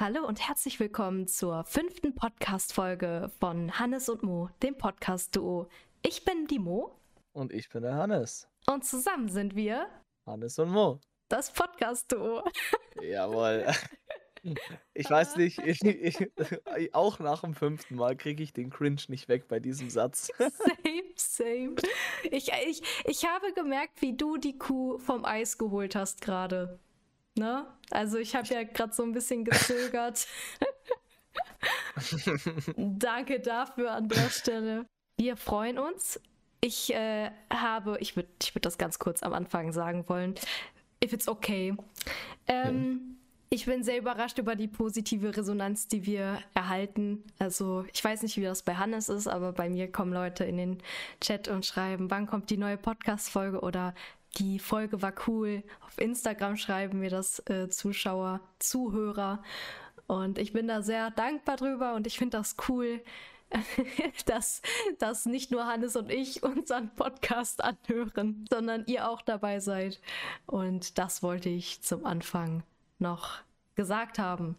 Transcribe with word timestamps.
Hallo 0.00 0.26
und 0.26 0.48
herzlich 0.48 0.80
willkommen 0.80 1.28
zur 1.28 1.62
fünften 1.64 2.14
Podcast-Folge 2.14 3.30
von 3.38 3.78
Hannes 3.78 4.08
und 4.08 4.22
Mo, 4.22 4.48
dem 4.62 4.74
Podcast-Duo. 4.78 5.68
Ich 6.00 6.24
bin 6.24 6.46
die 6.46 6.58
Mo. 6.58 6.98
Und 7.34 7.52
ich 7.52 7.68
bin 7.68 7.82
der 7.82 7.96
Hannes. 7.96 8.48
Und 8.66 8.86
zusammen 8.86 9.28
sind 9.28 9.54
wir 9.54 9.88
Hannes 10.24 10.58
und 10.58 10.70
Mo. 10.70 11.00
Das 11.28 11.52
Podcast-Duo. 11.52 12.42
Jawohl. 13.02 13.66
Ich 14.94 15.10
weiß 15.10 15.36
nicht, 15.36 15.58
ich, 15.58 15.82
ich, 15.84 16.94
auch 16.94 17.18
nach 17.18 17.42
dem 17.42 17.52
fünften 17.52 17.96
Mal 17.96 18.16
kriege 18.16 18.42
ich 18.42 18.54
den 18.54 18.70
Cringe 18.70 19.02
nicht 19.08 19.28
weg 19.28 19.48
bei 19.48 19.60
diesem 19.60 19.90
Satz. 19.90 20.30
Same, 20.38 21.02
same. 21.14 21.74
Ich, 22.30 22.50
ich, 22.66 22.82
ich 23.04 23.26
habe 23.26 23.52
gemerkt, 23.52 24.00
wie 24.00 24.16
du 24.16 24.38
die 24.38 24.56
Kuh 24.56 24.96
vom 24.96 25.26
Eis 25.26 25.58
geholt 25.58 25.94
hast 25.94 26.22
gerade. 26.22 26.78
Ne? 27.40 27.66
Also 27.90 28.18
ich 28.18 28.36
habe 28.36 28.46
ja 28.48 28.64
gerade 28.64 28.92
so 28.92 29.02
ein 29.02 29.12
bisschen 29.12 29.46
gezögert. 29.46 30.26
Danke 32.76 33.40
dafür 33.40 33.92
an 33.92 34.10
der 34.10 34.28
Stelle. 34.28 34.84
Wir 35.16 35.38
freuen 35.38 35.78
uns. 35.78 36.20
Ich 36.60 36.92
äh, 36.92 37.30
habe, 37.50 37.96
ich 38.00 38.14
würde 38.14 38.28
ich 38.42 38.54
würd 38.54 38.66
das 38.66 38.76
ganz 38.76 38.98
kurz 38.98 39.22
am 39.22 39.32
Anfang 39.32 39.72
sagen 39.72 40.06
wollen, 40.06 40.34
if 41.02 41.14
it's 41.14 41.28
okay. 41.28 41.74
Ähm, 42.46 43.00
ja. 43.02 43.16
Ich 43.48 43.64
bin 43.64 43.82
sehr 43.82 43.96
überrascht 43.96 44.38
über 44.38 44.54
die 44.54 44.68
positive 44.68 45.34
Resonanz, 45.34 45.88
die 45.88 46.04
wir 46.04 46.40
erhalten. 46.52 47.24
Also 47.38 47.86
ich 47.94 48.04
weiß 48.04 48.22
nicht, 48.22 48.36
wie 48.36 48.42
das 48.42 48.62
bei 48.62 48.74
Hannes 48.74 49.08
ist, 49.08 49.28
aber 49.28 49.52
bei 49.52 49.70
mir 49.70 49.90
kommen 49.90 50.12
Leute 50.12 50.44
in 50.44 50.58
den 50.58 50.78
Chat 51.22 51.48
und 51.48 51.64
schreiben, 51.64 52.10
wann 52.10 52.26
kommt 52.26 52.50
die 52.50 52.58
neue 52.58 52.76
Podcast-Folge 52.76 53.60
oder 53.60 53.94
die 54.36 54.58
Folge 54.58 55.02
war 55.02 55.12
cool. 55.26 55.62
Auf 55.80 55.98
Instagram 55.98 56.56
schreiben 56.56 57.00
mir 57.00 57.10
das 57.10 57.40
äh, 57.46 57.68
Zuschauer, 57.68 58.40
Zuhörer. 58.58 59.42
Und 60.06 60.38
ich 60.38 60.52
bin 60.52 60.68
da 60.68 60.82
sehr 60.82 61.10
dankbar 61.10 61.56
drüber 61.56 61.94
und 61.94 62.06
ich 62.06 62.18
finde 62.18 62.38
das 62.38 62.56
cool, 62.68 63.00
dass, 64.26 64.62
dass 64.98 65.26
nicht 65.26 65.50
nur 65.50 65.66
Hannes 65.66 65.96
und 65.96 66.10
ich 66.10 66.42
unseren 66.42 66.94
Podcast 66.94 67.62
anhören, 67.62 68.44
sondern 68.50 68.84
ihr 68.86 69.08
auch 69.08 69.22
dabei 69.22 69.60
seid. 69.60 70.00
Und 70.46 70.98
das 70.98 71.22
wollte 71.22 71.48
ich 71.48 71.82
zum 71.82 72.06
Anfang 72.06 72.62
noch 72.98 73.38
gesagt 73.74 74.18
haben. 74.18 74.56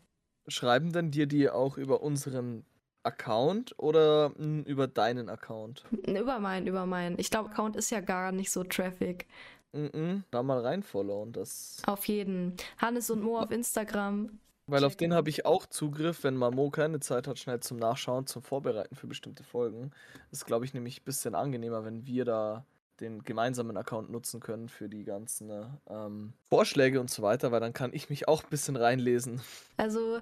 Schreiben 0.47 0.91
denn 0.91 1.11
dir 1.11 1.27
die 1.27 1.49
auch 1.49 1.77
über 1.77 2.01
unseren 2.01 2.65
Account 3.03 3.77
oder 3.77 4.33
über 4.37 4.87
deinen 4.87 5.29
Account? 5.29 5.85
Über 6.07 6.39
meinen, 6.39 6.67
über 6.67 6.85
meinen. 6.85 7.17
Ich 7.19 7.29
glaube, 7.29 7.49
Account 7.49 7.75
ist 7.75 7.89
ja 7.89 7.99
gar 8.01 8.31
nicht 8.31 8.51
so 8.51 8.63
Traffic. 8.63 9.27
-mm, 9.73 10.23
da 10.31 10.43
mal 10.43 10.59
reinfollowen, 10.59 11.33
das. 11.33 11.81
Auf 11.85 12.05
jeden. 12.05 12.55
Hannes 12.77 13.09
und 13.09 13.21
Mo 13.21 13.39
auf 13.39 13.51
Instagram. 13.51 14.39
Weil 14.67 14.85
auf 14.85 14.95
den 14.95 15.13
habe 15.13 15.29
ich 15.29 15.45
auch 15.45 15.65
Zugriff, 15.65 16.23
wenn 16.23 16.37
mal 16.37 16.51
Mo 16.51 16.69
keine 16.69 16.99
Zeit 16.99 17.27
hat, 17.27 17.39
schnell 17.39 17.59
zum 17.59 17.77
Nachschauen, 17.77 18.27
zum 18.27 18.41
Vorbereiten 18.41 18.95
für 18.95 19.07
bestimmte 19.07 19.43
Folgen. 19.43 19.91
Das 20.29 20.39
ist, 20.39 20.45
glaube 20.45 20.65
ich, 20.65 20.73
nämlich 20.73 21.01
ein 21.01 21.03
bisschen 21.03 21.35
angenehmer, 21.35 21.83
wenn 21.83 22.05
wir 22.05 22.25
da 22.25 22.65
den 23.01 23.23
gemeinsamen 23.23 23.75
Account 23.75 24.11
nutzen 24.11 24.39
können 24.39 24.69
für 24.69 24.87
die 24.87 25.03
ganzen 25.03 25.51
ähm, 25.89 26.33
Vorschläge 26.47 27.01
und 27.01 27.09
so 27.09 27.23
weiter, 27.23 27.51
weil 27.51 27.59
dann 27.59 27.73
kann 27.73 27.93
ich 27.93 28.09
mich 28.09 28.27
auch 28.27 28.43
ein 28.43 28.49
bisschen 28.49 28.75
reinlesen. 28.75 29.41
Also, 29.75 30.19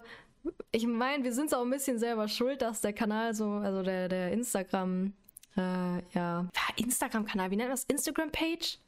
ich 0.72 0.88
meine, 0.88 1.24
wir 1.24 1.34
sind 1.34 1.54
auch 1.54 1.62
ein 1.62 1.70
bisschen 1.70 2.00
selber 2.00 2.28
schuld, 2.28 2.62
dass 2.62 2.82
der 2.82 2.94
Kanal 2.94 3.34
so, 3.36 3.52
also 3.52 3.84
der, 3.84 4.08
der 4.08 4.32
Instagram, 4.32 5.14
äh, 5.58 6.02
ja, 6.14 6.48
Instagram-Kanal, 6.78 7.52
wie 7.52 7.58
nennt 7.58 7.70
man 7.70 7.76
das? 7.76 7.84
Instagram-Page? 7.84 8.80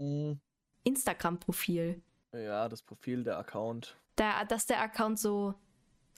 Mhm. 0.00 0.40
Instagram-Profil. 0.84 2.02
Ja, 2.32 2.68
das 2.68 2.82
Profil, 2.82 3.22
der 3.22 3.38
Account. 3.38 3.96
Der, 4.18 4.44
dass 4.46 4.66
der 4.66 4.80
Account 4.80 5.18
so, 5.18 5.54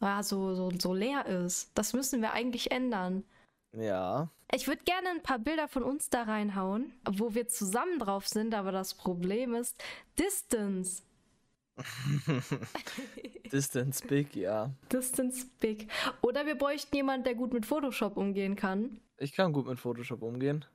ja, 0.01 0.23
so, 0.23 0.55
so, 0.55 0.71
so 0.79 0.95
leer 0.95 1.27
ist. 1.27 1.71
Das 1.75 1.93
müssen 1.93 2.23
wir 2.23 2.33
eigentlich 2.33 2.71
ändern. 2.71 3.25
Ja. 3.77 4.29
Ich 4.53 4.69
würde 4.69 4.83
gerne 4.85 5.09
ein 5.09 5.23
paar 5.23 5.39
Bilder 5.39 5.67
von 5.67 5.83
uns 5.83 6.11
da 6.11 6.25
reinhauen, 6.25 6.93
wo 7.11 7.35
wir 7.35 7.49
zusammen 7.49 7.99
drauf 7.99 8.29
sind, 8.29 8.55
aber 8.55 8.71
das 8.71 8.95
Problem 8.95 9.55
ist 9.55 9.83
Distance. 10.19 11.03
Distance 13.53 14.07
Big, 14.07 14.37
ja. 14.37 14.71
Distance 14.93 15.47
Big. 15.59 15.91
Oder 16.21 16.45
wir 16.45 16.55
bräuchten 16.55 16.95
jemanden, 16.95 17.25
der 17.25 17.35
gut 17.35 17.55
mit 17.55 17.65
Photoshop 17.65 18.19
umgehen 18.19 18.57
kann. 18.57 19.01
Ich 19.17 19.33
kann 19.33 19.53
gut 19.53 19.67
mit 19.67 19.81
Photoshop 19.81 20.23
umgehen. 20.23 20.67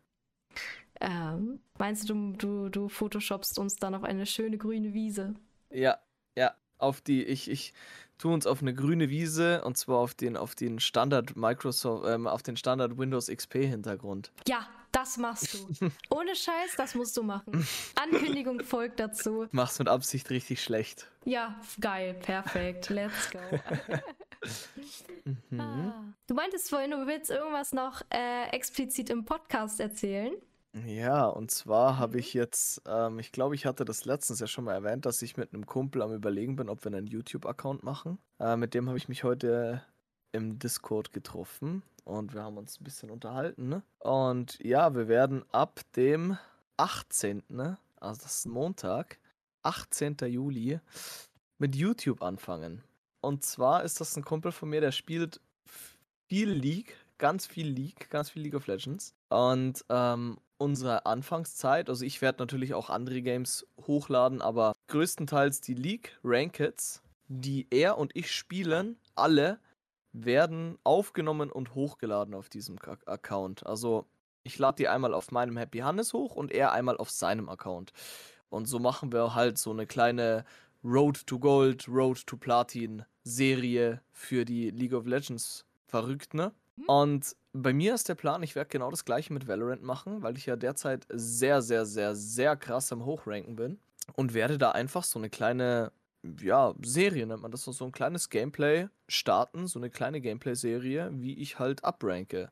Ähm, 0.99 1.59
meinst 1.77 2.09
du, 2.09 2.33
du, 2.33 2.69
du 2.69 2.89
photoshopst 2.89 3.59
uns 3.59 3.75
dann 3.75 3.95
auf 3.95 4.03
eine 4.03 4.25
schöne 4.25 4.57
grüne 4.57 4.93
Wiese? 4.93 5.35
Ja, 5.71 5.97
ja. 6.35 6.53
Auf 6.79 7.01
die, 7.01 7.23
ich, 7.23 7.49
ich 7.49 7.73
tue 8.19 8.33
uns 8.33 8.45
auf 8.45 8.61
eine 8.61 8.73
grüne 8.73 9.09
Wiese 9.09 9.63
und 9.63 9.77
zwar 9.77 9.97
auf 9.97 10.13
den, 10.13 10.37
auf 10.37 10.53
den 10.53 10.79
Standard 10.79 11.35
Microsoft, 11.35 12.05
ähm, 12.07 12.27
auf 12.27 12.43
den 12.43 12.55
Standard 12.55 12.97
Windows 12.97 13.27
XP 13.27 13.55
Hintergrund. 13.55 14.31
Ja, 14.47 14.67
das 14.91 15.17
machst 15.17 15.53
du. 15.53 15.91
Ohne 16.15 16.35
Scheiß, 16.35 16.75
das 16.77 16.95
musst 16.95 17.17
du 17.17 17.23
machen. 17.23 17.67
Ankündigung 17.95 18.61
folgt 18.63 18.99
dazu. 18.99 19.47
Mach's 19.51 19.79
mit 19.79 19.87
Absicht 19.87 20.29
richtig 20.29 20.63
schlecht. 20.63 21.07
Ja, 21.25 21.59
geil, 21.79 22.13
perfekt. 22.13 22.89
Let's 22.89 23.31
go. 23.31 23.39
mhm. 25.49 25.59
ah. 25.59 26.03
Du 26.27 26.33
meintest 26.33 26.69
vorhin, 26.69 26.91
du 26.91 27.07
willst 27.07 27.31
irgendwas 27.31 27.73
noch 27.73 28.01
äh, 28.09 28.49
explizit 28.51 29.09
im 29.09 29.25
Podcast 29.25 29.79
erzählen. 29.79 30.33
Ja, 30.85 31.25
und 31.25 31.51
zwar 31.51 31.97
habe 31.97 32.13
mhm. 32.13 32.19
ich 32.19 32.33
jetzt, 32.33 32.81
ähm, 32.87 33.19
ich 33.19 33.31
glaube, 33.31 33.55
ich 33.55 33.65
hatte 33.65 33.85
das 33.85 34.05
letztens 34.05 34.39
ja 34.39 34.47
schon 34.47 34.65
mal 34.65 34.73
erwähnt, 34.73 35.05
dass 35.05 35.21
ich 35.21 35.37
mit 35.37 35.53
einem 35.53 35.65
Kumpel 35.65 36.01
am 36.01 36.13
Überlegen 36.13 36.55
bin, 36.55 36.69
ob 36.69 36.83
wir 36.83 36.91
einen 36.91 37.07
YouTube-Account 37.07 37.83
machen. 37.83 38.19
Äh, 38.39 38.57
mit 38.57 38.73
dem 38.73 38.87
habe 38.87 38.97
ich 38.97 39.09
mich 39.09 39.23
heute 39.23 39.83
im 40.31 40.59
Discord 40.59 41.13
getroffen 41.13 41.83
und 42.03 42.33
wir 42.33 42.43
haben 42.43 42.57
uns 42.57 42.79
ein 42.79 42.83
bisschen 42.83 43.09
unterhalten. 43.09 43.69
Ne? 43.69 43.83
Und 43.99 44.59
ja, 44.59 44.95
wir 44.95 45.07
werden 45.07 45.43
ab 45.51 45.81
dem 45.95 46.37
18., 46.77 47.43
ne? 47.49 47.77
also 47.99 48.21
das 48.21 48.39
ist 48.39 48.45
Montag, 48.47 49.19
18. 49.63 50.17
Juli, 50.27 50.79
mit 51.57 51.75
YouTube 51.75 52.21
anfangen. 52.21 52.83
Und 53.21 53.43
zwar 53.43 53.83
ist 53.83 53.99
das 53.99 54.15
ein 54.15 54.23
Kumpel 54.23 54.51
von 54.51 54.69
mir, 54.69 54.81
der 54.81 54.91
spielt 54.91 55.41
viel 56.27 56.49
League, 56.49 56.95
ganz 57.17 57.47
viel 57.47 57.67
League, 57.67 58.09
ganz 58.09 58.29
viel 58.29 58.41
League 58.41 58.55
of 58.55 58.67
Legends. 58.67 59.13
Und 59.29 59.83
ähm, 59.89 60.37
unsere 60.57 61.05
Anfangszeit, 61.05 61.89
also 61.89 62.05
ich 62.05 62.21
werde 62.21 62.39
natürlich 62.39 62.73
auch 62.73 62.89
andere 62.89 63.21
Games 63.21 63.67
hochladen, 63.85 64.41
aber 64.41 64.75
größtenteils 64.87 65.61
die 65.61 65.73
League 65.73 66.17
Rankeds, 66.23 67.01
die 67.27 67.67
er 67.69 67.97
und 67.97 68.15
ich 68.15 68.31
spielen, 68.31 68.97
alle 69.15 69.59
werden 70.13 70.77
aufgenommen 70.83 71.51
und 71.51 71.75
hochgeladen 71.75 72.33
auf 72.33 72.49
diesem 72.49 72.77
Account. 73.05 73.65
Also 73.65 74.05
ich 74.43 74.57
lade 74.57 74.77
die 74.77 74.87
einmal 74.87 75.13
auf 75.13 75.31
meinem 75.31 75.57
Happy 75.57 75.79
Hannes 75.79 76.13
hoch 76.13 76.35
und 76.35 76.51
er 76.51 76.71
einmal 76.71 76.97
auf 76.97 77.09
seinem 77.09 77.49
Account. 77.49 77.91
Und 78.49 78.65
so 78.67 78.79
machen 78.79 79.11
wir 79.11 79.35
halt 79.35 79.57
so 79.57 79.71
eine 79.71 79.85
kleine 79.85 80.45
Road 80.83 81.27
to 81.27 81.37
Gold, 81.37 81.87
Road 81.87 82.25
to 82.25 82.37
Platin 82.37 83.03
Serie 83.23 84.01
für 84.13 84.45
die 84.45 84.69
League 84.69 84.93
of 84.93 85.05
Legends 85.05 85.65
Verrückten. 85.85 86.37
Ne? 86.37 86.51
Mhm. 86.77 86.85
Und 86.85 87.35
bei 87.53 87.73
mir 87.73 87.95
ist 87.95 88.07
der 88.07 88.15
Plan, 88.15 88.43
ich 88.43 88.55
werde 88.55 88.69
genau 88.69 88.91
das 88.91 89.05
gleiche 89.05 89.33
mit 89.33 89.47
Valorant 89.47 89.83
machen, 89.83 90.21
weil 90.21 90.37
ich 90.37 90.45
ja 90.45 90.55
derzeit 90.55 91.05
sehr, 91.09 91.61
sehr, 91.61 91.85
sehr, 91.85 92.15
sehr 92.15 92.55
krass 92.55 92.91
am 92.91 93.05
Hochranken 93.05 93.55
bin. 93.55 93.79
Und 94.15 94.33
werde 94.33 94.57
da 94.57 94.71
einfach 94.71 95.03
so 95.03 95.19
eine 95.19 95.29
kleine, 95.29 95.91
ja, 96.39 96.73
Serie 96.81 97.25
nennt 97.27 97.41
man 97.41 97.51
das, 97.51 97.63
so 97.65 97.85
ein 97.85 97.91
kleines 97.91 98.29
Gameplay 98.29 98.87
starten, 99.09 99.67
so 99.67 99.79
eine 99.79 99.89
kleine 99.89 100.21
Gameplay-Serie, 100.21 101.09
wie 101.13 101.37
ich 101.39 101.59
halt 101.59 101.83
abranke. 101.83 102.51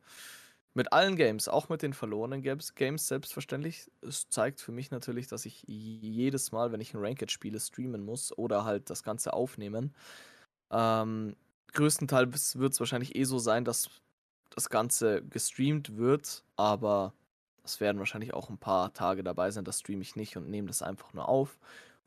Mit 0.73 0.91
allen 0.91 1.15
Games, 1.15 1.47
auch 1.47 1.69
mit 1.69 1.81
den 1.81 1.93
verlorenen 1.93 2.41
Games, 2.41 2.75
Games 2.75 3.07
selbstverständlich. 3.07 3.89
Es 4.01 4.27
zeigt 4.27 4.59
für 4.59 4.73
mich 4.73 4.91
natürlich, 4.91 5.27
dass 5.27 5.45
ich 5.45 5.63
jedes 5.67 6.51
Mal, 6.51 6.73
wenn 6.73 6.81
ich 6.81 6.93
ein 6.93 6.99
Ranked 6.99 7.31
spiele, 7.31 7.61
streamen 7.61 8.03
muss 8.03 8.37
oder 8.37 8.65
halt 8.65 8.89
das 8.89 9.01
Ganze 9.01 9.31
aufnehmen. 9.31 9.95
Ähm, 10.71 11.37
größtenteils 11.71 12.57
wird 12.59 12.73
es 12.73 12.79
wahrscheinlich 12.81 13.15
eh 13.15 13.23
so 13.23 13.39
sein, 13.39 13.63
dass 13.63 13.89
das 14.49 14.69
Ganze 14.69 15.23
gestreamt 15.23 15.97
wird, 15.97 16.43
aber 16.55 17.13
es 17.63 17.79
werden 17.79 17.99
wahrscheinlich 17.99 18.33
auch 18.33 18.49
ein 18.49 18.57
paar 18.57 18.93
Tage 18.93 19.23
dabei 19.23 19.51
sein, 19.51 19.65
das 19.65 19.79
streame 19.79 20.01
ich 20.01 20.15
nicht 20.15 20.37
und 20.37 20.49
nehme 20.49 20.67
das 20.67 20.81
einfach 20.81 21.13
nur 21.13 21.27
auf. 21.27 21.57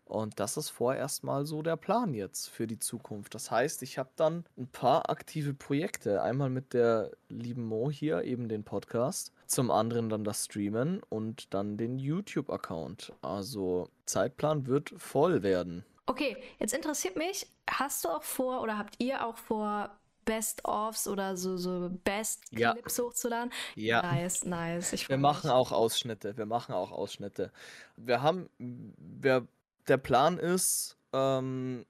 Und 0.09 0.41
das 0.41 0.57
ist 0.57 0.71
vorerst 0.71 1.23
mal 1.23 1.45
so 1.45 1.61
der 1.61 1.77
Plan 1.77 2.15
jetzt 2.15 2.49
für 2.49 2.67
die 2.67 2.79
Zukunft. 2.79 3.35
Das 3.35 3.51
heißt, 3.51 3.83
ich 3.83 3.99
habe 3.99 4.09
dann 4.17 4.47
ein 4.57 4.67
paar 4.67 5.11
aktive 5.11 5.53
Projekte. 5.53 6.23
Einmal 6.23 6.49
mit 6.49 6.73
der 6.73 7.11
lieben 7.29 7.67
Mo 7.67 7.91
hier, 7.91 8.23
eben 8.23 8.49
den 8.49 8.65
Podcast. 8.65 9.33
Zum 9.47 9.71
anderen 9.71 10.09
dann 10.09 10.25
das 10.25 10.47
Streamen 10.47 11.03
und 11.11 11.53
dann 11.53 11.77
den 11.77 11.99
YouTube-Account. 11.99 13.13
Also 13.21 13.91
Zeitplan 14.07 14.67
wird 14.67 14.95
voll 14.97 15.43
werden. 15.43 15.85
Okay, 16.07 16.39
jetzt 16.59 16.73
interessiert 16.73 17.17
mich, 17.17 17.47
hast 17.69 18.07
du 18.07 18.09
auch 18.09 18.23
vor 18.23 18.63
oder 18.63 18.79
habt 18.79 18.95
ihr 18.99 19.27
auch 19.27 19.37
vor, 19.37 19.91
Best-ofs 20.29 21.09
oder 21.09 21.39
so, 21.39 21.57
so 21.57 21.91
Best-Clips 22.05 22.97
ja. 22.99 23.05
hochzuladen. 23.05 23.51
Ja. 23.77 24.03
Nice, 24.03 24.45
nice. 24.45 24.93
Ich 24.93 25.09
wir 25.09 25.17
machen 25.17 25.49
auch 25.49 25.73
Ausschnitte. 25.73 26.37
Wir 26.37 26.45
machen 26.45 26.75
auch 26.75 26.93
Ausschnitte. 26.93 27.51
Wir 27.97 28.21
haben, 28.21 28.51
wir, 28.59 29.49
der 29.89 29.97
Plan 29.97 30.39
ist, 30.39 30.99
ähm, 31.15 31.87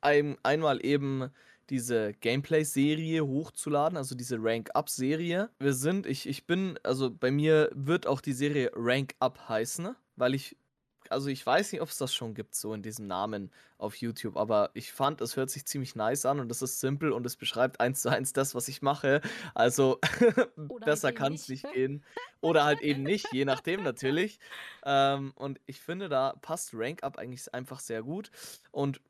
ein, 0.00 0.38
einmal 0.42 0.84
eben 0.84 1.30
diese 1.68 2.14
Gameplay-Serie 2.14 3.26
hochzuladen, 3.26 3.98
also 3.98 4.14
diese 4.14 4.38
Rank-Up-Serie. 4.40 5.50
Wir 5.58 5.74
sind, 5.74 6.06
ich, 6.06 6.26
ich 6.26 6.46
bin, 6.46 6.78
also 6.82 7.10
bei 7.10 7.30
mir 7.30 7.70
wird 7.74 8.06
auch 8.06 8.22
die 8.22 8.32
Serie 8.32 8.70
Rank 8.74 9.14
Up 9.20 9.50
heißen, 9.50 9.94
weil 10.16 10.34
ich 10.34 10.56
also 11.10 11.28
ich 11.28 11.44
weiß 11.44 11.72
nicht, 11.72 11.80
ob 11.80 11.88
es 11.88 11.98
das 11.98 12.14
schon 12.14 12.34
gibt, 12.34 12.54
so 12.54 12.74
in 12.74 12.82
diesem 12.82 13.06
Namen 13.06 13.50
auf 13.78 13.96
YouTube, 13.96 14.36
aber 14.36 14.70
ich 14.74 14.92
fand, 14.92 15.20
es 15.20 15.36
hört 15.36 15.50
sich 15.50 15.66
ziemlich 15.66 15.96
nice 15.96 16.24
an 16.26 16.40
und 16.40 16.50
es 16.50 16.62
ist 16.62 16.80
simpel 16.80 17.12
und 17.12 17.26
es 17.26 17.36
beschreibt 17.36 17.80
eins 17.80 18.02
zu 18.02 18.08
eins 18.08 18.32
das, 18.32 18.54
was 18.54 18.68
ich 18.68 18.82
mache. 18.82 19.20
Also 19.54 19.98
besser 20.84 21.08
halt 21.08 21.16
kann 21.16 21.34
es 21.34 21.48
nicht 21.48 21.70
gehen. 21.72 22.04
Oder 22.40 22.64
halt 22.64 22.80
eben 22.80 23.02
nicht, 23.02 23.32
je 23.32 23.44
nachdem 23.44 23.82
natürlich. 23.82 24.40
Ähm, 24.84 25.32
und 25.36 25.60
ich 25.66 25.80
finde, 25.80 26.08
da 26.08 26.34
passt 26.42 26.70
Rank 26.74 27.02
Up 27.02 27.18
eigentlich 27.18 27.52
einfach 27.54 27.80
sehr 27.80 28.02
gut. 28.02 28.30
Und 28.72 29.00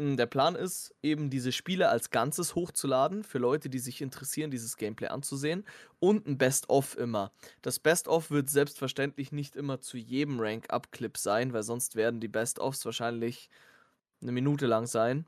der 0.00 0.26
Plan 0.26 0.54
ist, 0.54 0.94
eben 1.02 1.30
diese 1.30 1.52
Spiele 1.52 1.88
als 1.88 2.10
Ganzes 2.10 2.54
hochzuladen, 2.54 3.22
für 3.22 3.38
Leute, 3.38 3.68
die 3.68 3.78
sich 3.78 4.00
interessieren, 4.00 4.50
dieses 4.50 4.76
Gameplay 4.76 5.08
anzusehen. 5.08 5.64
Und 5.98 6.26
ein 6.26 6.38
Best-of 6.38 6.96
immer. 6.96 7.32
Das 7.62 7.78
Best-of 7.78 8.30
wird 8.30 8.48
selbstverständlich 8.48 9.30
nicht 9.32 9.56
immer 9.56 9.80
zu 9.80 9.98
jedem 9.98 10.40
Rank-Up-Clip 10.40 11.16
sein, 11.16 11.52
weil 11.52 11.62
sonst 11.62 11.96
werden 11.96 12.20
die 12.20 12.28
Best-ofs 12.28 12.84
wahrscheinlich 12.84 13.50
eine 14.22 14.32
Minute 14.32 14.66
lang 14.66 14.86
sein 14.86 15.26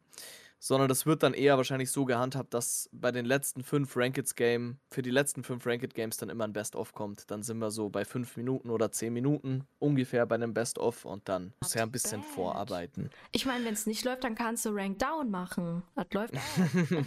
sondern 0.62 0.88
das 0.88 1.06
wird 1.06 1.24
dann 1.24 1.34
eher 1.34 1.56
wahrscheinlich 1.56 1.90
so 1.90 2.04
gehandhabt, 2.04 2.54
dass 2.54 2.88
bei 2.92 3.10
den 3.10 3.24
letzten 3.24 3.64
fünf 3.64 3.96
Ranked 3.96 4.36
Game, 4.36 4.78
für 4.92 5.02
die 5.02 5.10
letzten 5.10 5.42
fünf 5.42 5.66
Ranked 5.66 5.92
Games 5.92 6.18
dann 6.18 6.28
immer 6.28 6.44
ein 6.44 6.52
Best-of 6.52 6.92
kommt. 6.92 7.28
Dann 7.32 7.42
sind 7.42 7.58
wir 7.58 7.72
so 7.72 7.88
bei 7.88 8.04
fünf 8.04 8.36
Minuten 8.36 8.70
oder 8.70 8.92
zehn 8.92 9.12
Minuten 9.12 9.66
ungefähr 9.80 10.24
bei 10.24 10.36
einem 10.36 10.54
Best-of 10.54 11.04
und 11.04 11.28
dann 11.28 11.52
muss 11.60 11.74
er 11.74 11.82
ein 11.82 11.90
bisschen 11.90 12.20
bad. 12.20 12.30
vorarbeiten. 12.30 13.10
Ich 13.32 13.44
meine, 13.44 13.64
wenn 13.64 13.74
es 13.74 13.86
nicht 13.86 14.04
läuft, 14.04 14.22
dann 14.22 14.36
kannst 14.36 14.64
du 14.64 14.70
Rank 14.70 15.00
Down 15.00 15.32
machen. 15.32 15.82
Das 15.96 16.06
läuft. 16.12 16.34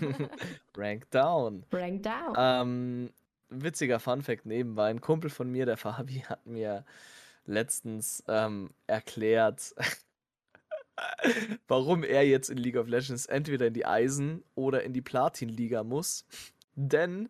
Rank 0.75 1.09
Down. 1.11 1.63
Rank 1.71 2.03
Down. 2.03 2.33
Ähm, 2.35 3.09
witziger 3.47 4.01
Fun-Fact 4.01 4.45
nebenbei: 4.45 4.89
Ein 4.89 4.99
Kumpel 4.99 5.29
von 5.29 5.49
mir, 5.49 5.65
der 5.65 5.77
Fabi, 5.77 6.25
hat 6.27 6.45
mir 6.45 6.83
letztens 7.45 8.21
ähm, 8.27 8.71
erklärt, 8.85 9.73
warum 11.67 12.03
er 12.03 12.25
jetzt 12.25 12.49
in 12.49 12.57
League 12.57 12.77
of 12.77 12.87
Legends 12.87 13.25
entweder 13.25 13.67
in 13.67 13.73
die 13.73 13.85
Eisen- 13.85 14.43
oder 14.55 14.83
in 14.83 14.93
die 14.93 15.01
Platin-Liga 15.01 15.83
muss. 15.83 16.25
Denn 16.75 17.29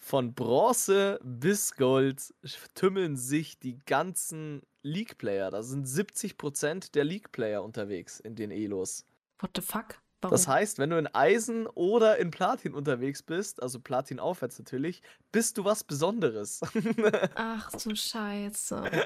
von 0.00 0.34
Bronze 0.34 1.18
bis 1.22 1.74
Gold 1.74 2.32
tümmeln 2.74 3.16
sich 3.16 3.58
die 3.58 3.78
ganzen 3.86 4.62
League-Player. 4.82 5.50
Da 5.50 5.62
sind 5.62 5.86
70% 5.86 6.92
der 6.92 7.04
League-Player 7.04 7.62
unterwegs 7.62 8.20
in 8.20 8.36
den 8.36 8.50
Elos. 8.50 9.04
What 9.40 9.50
the 9.56 9.62
fuck? 9.62 10.00
Warum? 10.26 10.34
Das 10.34 10.48
heißt, 10.48 10.78
wenn 10.78 10.90
du 10.90 10.98
in 10.98 11.06
Eisen 11.08 11.66
oder 11.68 12.18
in 12.18 12.30
Platin 12.30 12.74
unterwegs 12.74 13.22
bist, 13.22 13.62
also 13.62 13.80
Platin 13.80 14.20
aufwärts 14.20 14.58
natürlich, 14.58 15.02
bist 15.32 15.58
du 15.58 15.64
was 15.64 15.84
Besonderes. 15.84 16.60
Ach 17.34 17.70
du 17.70 17.94
Scheiße. 17.94 18.82
Ja, 18.92 19.04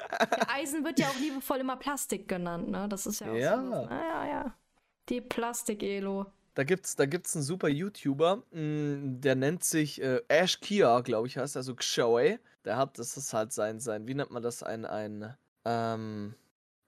Eisen 0.49 0.85
wird 0.85 0.99
ja 0.99 1.09
auch 1.09 1.19
liebevoll 1.19 1.59
immer 1.59 1.77
Plastik 1.77 2.29
genannt, 2.29 2.71
ne? 2.71 2.89
Das 2.89 3.07
ist 3.07 3.21
ja 3.21 3.31
auch 3.31 3.35
ja. 3.35 3.63
so. 3.63 3.73
Ja, 3.73 4.03
ja, 4.03 4.27
ja. 4.27 4.55
Die 5.09 5.21
Plastik-Elo. 5.21 6.27
Da 6.55 6.65
gibt's, 6.65 6.97
da 6.97 7.07
gibt's 7.07 7.37
einen 7.37 7.45
super 7.45 7.69
YouTuber, 7.69 8.43
mm, 8.51 9.21
der 9.21 9.35
nennt 9.35 9.65
sich 9.65 10.03
äh, 10.03 10.21
Ash 10.29 10.61
Kia, 10.61 11.01
glaube 11.01 11.29
ich, 11.29 11.39
heißt 11.39 11.57
also 11.57 11.75
Xiaowei. 11.75 12.41
Der 12.65 12.77
hat, 12.77 12.99
das 12.99 13.17
ist 13.17 13.33
halt 13.33 13.53
sein, 13.53 13.79
sein, 13.81 14.07
wie 14.07 14.15
nennt 14.15 14.31
man 14.31 14.43
das, 14.43 14.63
ein, 14.63 14.85
ein, 14.85 15.35
ähm, 15.65 16.35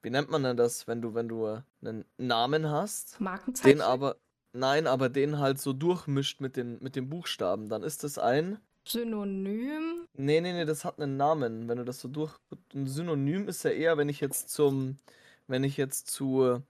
wie 0.02 0.10
nennt 0.10 0.30
man 0.30 0.42
denn 0.42 0.56
das, 0.56 0.88
wenn 0.88 1.00
du, 1.00 1.14
wenn 1.14 1.28
du 1.28 1.62
einen 1.80 2.04
Namen 2.18 2.68
hast? 2.68 3.20
Markenzeichen? 3.20 3.78
Den 3.78 3.80
aber, 3.80 4.16
nein, 4.52 4.86
aber 4.86 5.08
den 5.08 5.38
halt 5.38 5.60
so 5.60 5.72
durchmischt 5.72 6.40
mit 6.40 6.56
den, 6.56 6.78
mit 6.82 6.96
den 6.96 7.08
Buchstaben. 7.08 7.68
Dann 7.68 7.82
ist 7.82 8.04
das 8.04 8.18
ein 8.18 8.58
Synonym? 8.86 10.08
Nee, 10.14 10.40
nee, 10.40 10.52
nee, 10.52 10.64
das 10.64 10.84
hat 10.84 10.98
einen 11.00 11.16
Namen. 11.16 11.68
Wenn 11.68 11.78
du 11.78 11.84
das 11.84 12.00
so 12.00 12.08
durch. 12.08 12.36
Ein 12.74 12.86
Synonym 12.86 13.48
ist 13.48 13.62
ja 13.64 13.70
eher, 13.70 13.96
wenn 13.96 14.08
ich 14.08 14.20
jetzt 14.20 14.50
zum. 14.50 14.98
Wenn 15.46 15.64
ich 15.64 15.76
jetzt 15.76 16.10
zu 16.10 16.62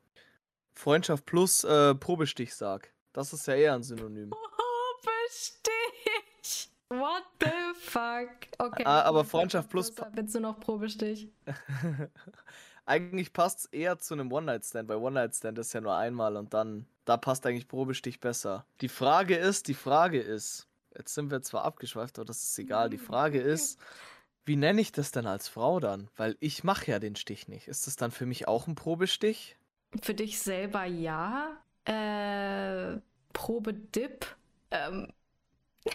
Freundschaft 0.74 1.26
plus 1.26 1.64
äh, 1.64 1.94
Probestich 1.94 2.54
sag. 2.54 2.92
Das 3.12 3.32
ist 3.32 3.46
ja 3.46 3.54
eher 3.54 3.74
ein 3.74 3.82
Synonym. 3.82 4.30
Probestich! 5.02 5.81
What 6.98 7.24
the 7.40 7.80
fuck? 7.80 8.30
Okay. 8.58 8.84
Ah, 8.84 9.02
aber 9.02 9.24
Freundschaft 9.24 9.70
plus. 9.70 9.92
Willst 10.12 10.34
du 10.34 10.40
noch 10.40 10.60
Probestich? 10.60 11.30
eigentlich 12.84 13.32
passt 13.32 13.60
es 13.60 13.64
eher 13.66 13.98
zu 13.98 14.14
einem 14.14 14.32
One-Night-Stand, 14.32 14.88
weil 14.88 14.96
One-Night-Stand 14.96 15.58
ist 15.58 15.72
ja 15.72 15.80
nur 15.80 15.96
einmal 15.96 16.36
und 16.36 16.52
dann, 16.54 16.86
da 17.04 17.16
passt 17.16 17.46
eigentlich 17.46 17.68
Probestich 17.68 18.20
besser. 18.20 18.66
Die 18.80 18.88
Frage 18.88 19.36
ist, 19.36 19.68
die 19.68 19.74
Frage 19.74 20.20
ist, 20.20 20.68
jetzt 20.96 21.14
sind 21.14 21.30
wir 21.30 21.42
zwar 21.42 21.64
abgeschweift, 21.64 22.18
aber 22.18 22.26
das 22.26 22.42
ist 22.42 22.58
egal. 22.58 22.90
Die 22.90 22.98
Frage 22.98 23.40
ist, 23.40 23.78
wie 24.44 24.56
nenne 24.56 24.80
ich 24.80 24.92
das 24.92 25.12
denn 25.12 25.26
als 25.26 25.48
Frau 25.48 25.80
dann? 25.80 26.08
Weil 26.16 26.36
ich 26.40 26.64
mache 26.64 26.90
ja 26.90 26.98
den 26.98 27.16
Stich 27.16 27.48
nicht. 27.48 27.68
Ist 27.68 27.86
das 27.86 27.96
dann 27.96 28.10
für 28.10 28.26
mich 28.26 28.48
auch 28.48 28.66
ein 28.66 28.74
Probestich? 28.74 29.56
Für 30.00 30.14
dich 30.14 30.40
selber 30.40 30.84
ja. 30.84 31.56
Äh, 31.84 33.00
Probedip. 33.32 34.26
Ähm. 34.70 35.12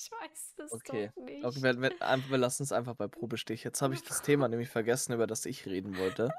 Ich 0.00 0.12
weiß 0.12 0.54
das 0.56 0.72
okay. 0.72 1.10
doch 1.16 1.22
nicht. 1.24 1.44
Okay, 1.44 1.62
wir, 1.62 1.80
wir, 1.80 1.92
wir 2.28 2.38
lassen 2.38 2.62
es 2.62 2.70
einfach 2.70 2.94
bei 2.94 3.08
Probestich. 3.08 3.64
Jetzt 3.64 3.82
habe 3.82 3.94
ich 3.94 4.02
das 4.04 4.22
Thema 4.22 4.46
nämlich 4.48 4.68
vergessen, 4.68 5.12
über 5.12 5.26
das 5.26 5.44
ich 5.44 5.66
reden 5.66 5.98
wollte. 5.98 6.30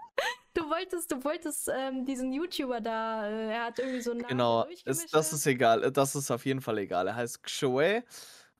Du 0.54 0.62
wolltest, 0.70 1.12
du 1.12 1.24
wolltest 1.26 1.70
ähm, 1.72 2.06
diesen 2.06 2.32
YouTuber 2.32 2.80
da, 2.80 3.28
äh, 3.28 3.52
er 3.52 3.66
hat 3.66 3.80
irgendwie 3.80 4.02
so 4.02 4.12
einen 4.12 4.22
Namen 4.22 4.30
Genau, 4.30 4.64
ist, 4.86 5.14
das 5.14 5.34
ist 5.34 5.46
egal. 5.46 5.92
Das 5.92 6.16
ist 6.16 6.32
auf 6.32 6.46
jeden 6.46 6.62
Fall 6.62 6.78
egal. 6.78 7.08
Er 7.08 7.16
heißt 7.16 7.44
Xiaowei 7.44 8.04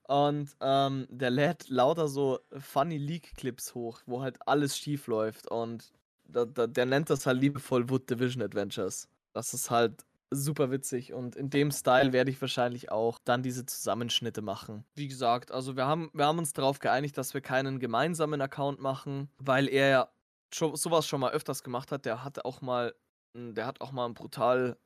und 0.04 0.50
ähm, 0.60 1.08
der 1.10 1.30
lädt 1.30 1.70
lauter 1.70 2.08
so 2.08 2.40
funny 2.58 2.98
Leak-Clips 2.98 3.74
hoch, 3.76 4.02
wo 4.06 4.22
halt 4.22 4.38
alles 4.48 4.78
schief 4.78 5.08
läuft 5.08 5.48
und 5.50 5.94
da, 6.26 6.46
da, 6.46 6.68
der 6.68 6.86
nennt 6.86 7.10
das 7.10 7.26
halt 7.26 7.40
liebevoll 7.40 7.90
Wood 7.90 8.10
Division 8.10 8.44
Adventures. 8.44 9.08
Das 9.34 9.54
ist 9.54 9.72
halt 9.72 10.06
super 10.32 10.72
witzig 10.72 11.14
und 11.14 11.36
in 11.36 11.50
dem 11.50 11.72
Style 11.72 12.14
werde 12.14 12.32
ich 12.32 12.40
wahrscheinlich 12.40 12.92
auch 12.92 13.20
dann 13.26 13.42
diese 13.44 13.66
Zusammenschnitte 13.66 14.42
machen. 14.42 14.86
Wie 14.96 15.08
gesagt, 15.08 15.52
also 15.52 15.76
wir 15.76 15.86
haben, 15.86 16.12
wir 16.14 16.26
haben 16.26 16.38
uns 16.38 16.54
darauf 16.54 16.80
geeinigt, 16.80 17.18
dass 17.18 17.34
wir 17.34 17.42
keinen 17.42 17.80
gemeinsamen 17.80 18.42
Account 18.42 18.80
machen, 18.80 19.30
weil 19.40 19.68
er 19.68 19.90
ja 19.90 20.10
schon, 20.54 20.76
sowas 20.76 21.08
schon 21.08 21.22
mal 21.22 21.32
öfters 21.32 21.64
gemacht 21.64 21.92
hat. 21.92 22.06
Der 22.06 22.24
hatte 22.24 22.46
auch 22.46 22.62
mal, 22.62 22.94
hm, 23.36 23.56
der 23.56 23.66
hat 23.66 23.82
auch 23.82 23.92
mal 23.92 24.06
einen 24.06 24.14
brutal 24.14 24.78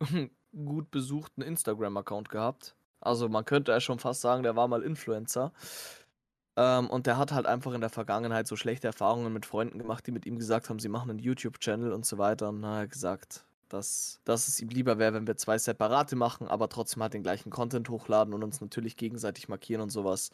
gut 0.52 0.90
besuchten 0.90 1.42
Instagram-Account 1.42 2.28
gehabt. 2.28 2.74
Also 3.00 3.28
man 3.28 3.44
könnte 3.44 3.72
ja 3.72 3.80
schon 3.80 3.98
fast 3.98 4.20
sagen, 4.20 4.42
der 4.42 4.56
war 4.56 4.68
mal 4.68 4.82
Influencer. 4.82 5.52
Ähm, 6.56 6.90
und 6.90 7.06
der 7.06 7.16
hat 7.18 7.32
halt 7.32 7.46
einfach 7.46 7.72
in 7.74 7.80
der 7.80 7.90
Vergangenheit 7.90 8.48
so 8.48 8.56
schlechte 8.56 8.88
Erfahrungen 8.88 9.32
mit 9.32 9.46
Freunden 9.46 9.78
gemacht, 9.78 10.06
die 10.06 10.10
mit 10.10 10.26
ihm 10.26 10.38
gesagt 10.38 10.68
haben, 10.68 10.80
sie 10.80 10.88
machen 10.88 11.10
einen 11.10 11.20
YouTube-Channel 11.20 11.92
und 11.92 12.04
so 12.04 12.18
weiter. 12.18 12.48
Und 12.48 12.62
dann 12.62 12.70
hat 12.72 12.80
er 12.80 12.88
gesagt, 12.88 13.44
dass, 13.68 14.20
dass 14.24 14.48
es 14.48 14.60
ihm 14.60 14.68
lieber 14.68 14.98
wäre, 14.98 15.14
wenn 15.14 15.26
wir 15.26 15.36
zwei 15.36 15.58
separate 15.58 16.16
machen, 16.16 16.48
aber 16.48 16.68
trotzdem 16.68 17.02
halt 17.02 17.14
den 17.14 17.22
gleichen 17.22 17.50
Content 17.50 17.88
hochladen 17.88 18.34
und 18.34 18.42
uns 18.42 18.60
natürlich 18.60 18.96
gegenseitig 18.96 19.48
markieren 19.48 19.82
und 19.82 19.90
sowas. 19.90 20.30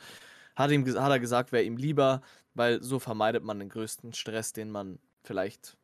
Hat, 0.57 0.71
ihm, 0.71 0.87
hat 0.87 1.11
er 1.11 1.21
gesagt, 1.21 1.53
wäre 1.53 1.64
ihm 1.64 1.76
lieber, 1.76 2.23
weil 2.55 2.83
so 2.83 2.99
vermeidet 2.99 3.43
man 3.43 3.59
den 3.59 3.69
größten 3.69 4.12
Stress, 4.12 4.53
den 4.53 4.71
man 4.71 4.99
vielleicht 5.25 5.76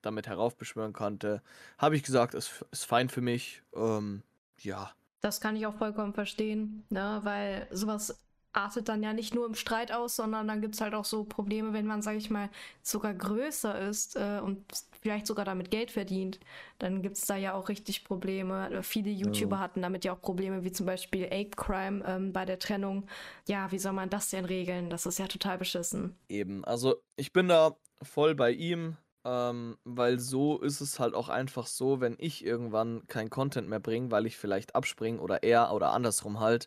damit 0.00 0.26
heraufbeschwören 0.26 0.92
konnte. 0.92 1.42
Habe 1.78 1.96
ich 1.96 2.02
gesagt, 2.02 2.34
ist, 2.34 2.64
ist 2.70 2.84
fein 2.84 3.08
für 3.08 3.20
mich. 3.20 3.62
Ähm, 3.74 4.22
ja. 4.58 4.92
Das 5.20 5.40
kann 5.40 5.56
ich 5.56 5.66
auch 5.66 5.74
vollkommen 5.74 6.14
verstehen, 6.14 6.84
ne? 6.90 7.20
weil 7.22 7.68
sowas 7.70 8.18
artet 8.52 8.88
dann 8.88 9.02
ja 9.02 9.12
nicht 9.12 9.34
nur 9.34 9.46
im 9.46 9.54
Streit 9.54 9.92
aus, 9.92 10.16
sondern 10.16 10.46
dann 10.46 10.60
gibt 10.60 10.74
es 10.74 10.80
halt 10.80 10.94
auch 10.94 11.04
so 11.04 11.24
Probleme, 11.24 11.72
wenn 11.72 11.86
man, 11.86 12.02
sag 12.02 12.16
ich 12.16 12.30
mal, 12.30 12.50
sogar 12.82 13.14
größer 13.14 13.80
ist 13.88 14.16
äh, 14.16 14.40
und 14.42 14.64
vielleicht 15.02 15.26
sogar 15.26 15.44
damit 15.44 15.70
Geld 15.70 15.90
verdient. 15.90 16.40
Dann 16.78 17.02
gibt 17.02 17.16
es 17.16 17.26
da 17.26 17.36
ja 17.36 17.54
auch 17.54 17.68
richtig 17.68 18.04
Probleme. 18.04 18.82
Viele 18.82 19.10
YouTuber 19.10 19.56
ja. 19.56 19.62
hatten 19.62 19.82
damit 19.82 20.04
ja 20.04 20.12
auch 20.12 20.20
Probleme, 20.20 20.64
wie 20.64 20.72
zum 20.72 20.86
Beispiel 20.86 21.26
Ape 21.26 21.50
Crime 21.56 22.04
ähm, 22.06 22.32
bei 22.32 22.44
der 22.44 22.58
Trennung. 22.58 23.06
Ja, 23.46 23.70
wie 23.72 23.78
soll 23.78 23.92
man 23.92 24.08
das 24.10 24.30
denn 24.30 24.44
regeln? 24.44 24.88
Das 24.88 25.04
ist 25.04 25.18
ja 25.18 25.26
total 25.26 25.58
beschissen. 25.58 26.16
Eben, 26.28 26.64
also 26.64 27.02
ich 27.16 27.32
bin 27.32 27.48
da 27.48 27.76
voll 28.00 28.34
bei 28.34 28.52
ihm. 28.52 28.96
Ähm, 29.24 29.78
weil 29.84 30.18
so 30.18 30.58
ist 30.58 30.80
es 30.80 30.98
halt 30.98 31.14
auch 31.14 31.28
einfach 31.28 31.68
so, 31.68 32.00
wenn 32.00 32.16
ich 32.18 32.44
irgendwann 32.44 33.06
kein 33.06 33.30
Content 33.30 33.68
mehr 33.68 33.78
bringe, 33.78 34.10
weil 34.10 34.26
ich 34.26 34.36
vielleicht 34.36 34.74
abspringe 34.74 35.20
oder 35.20 35.44
er 35.44 35.72
oder 35.72 35.92
andersrum 35.92 36.40
halt, 36.40 36.66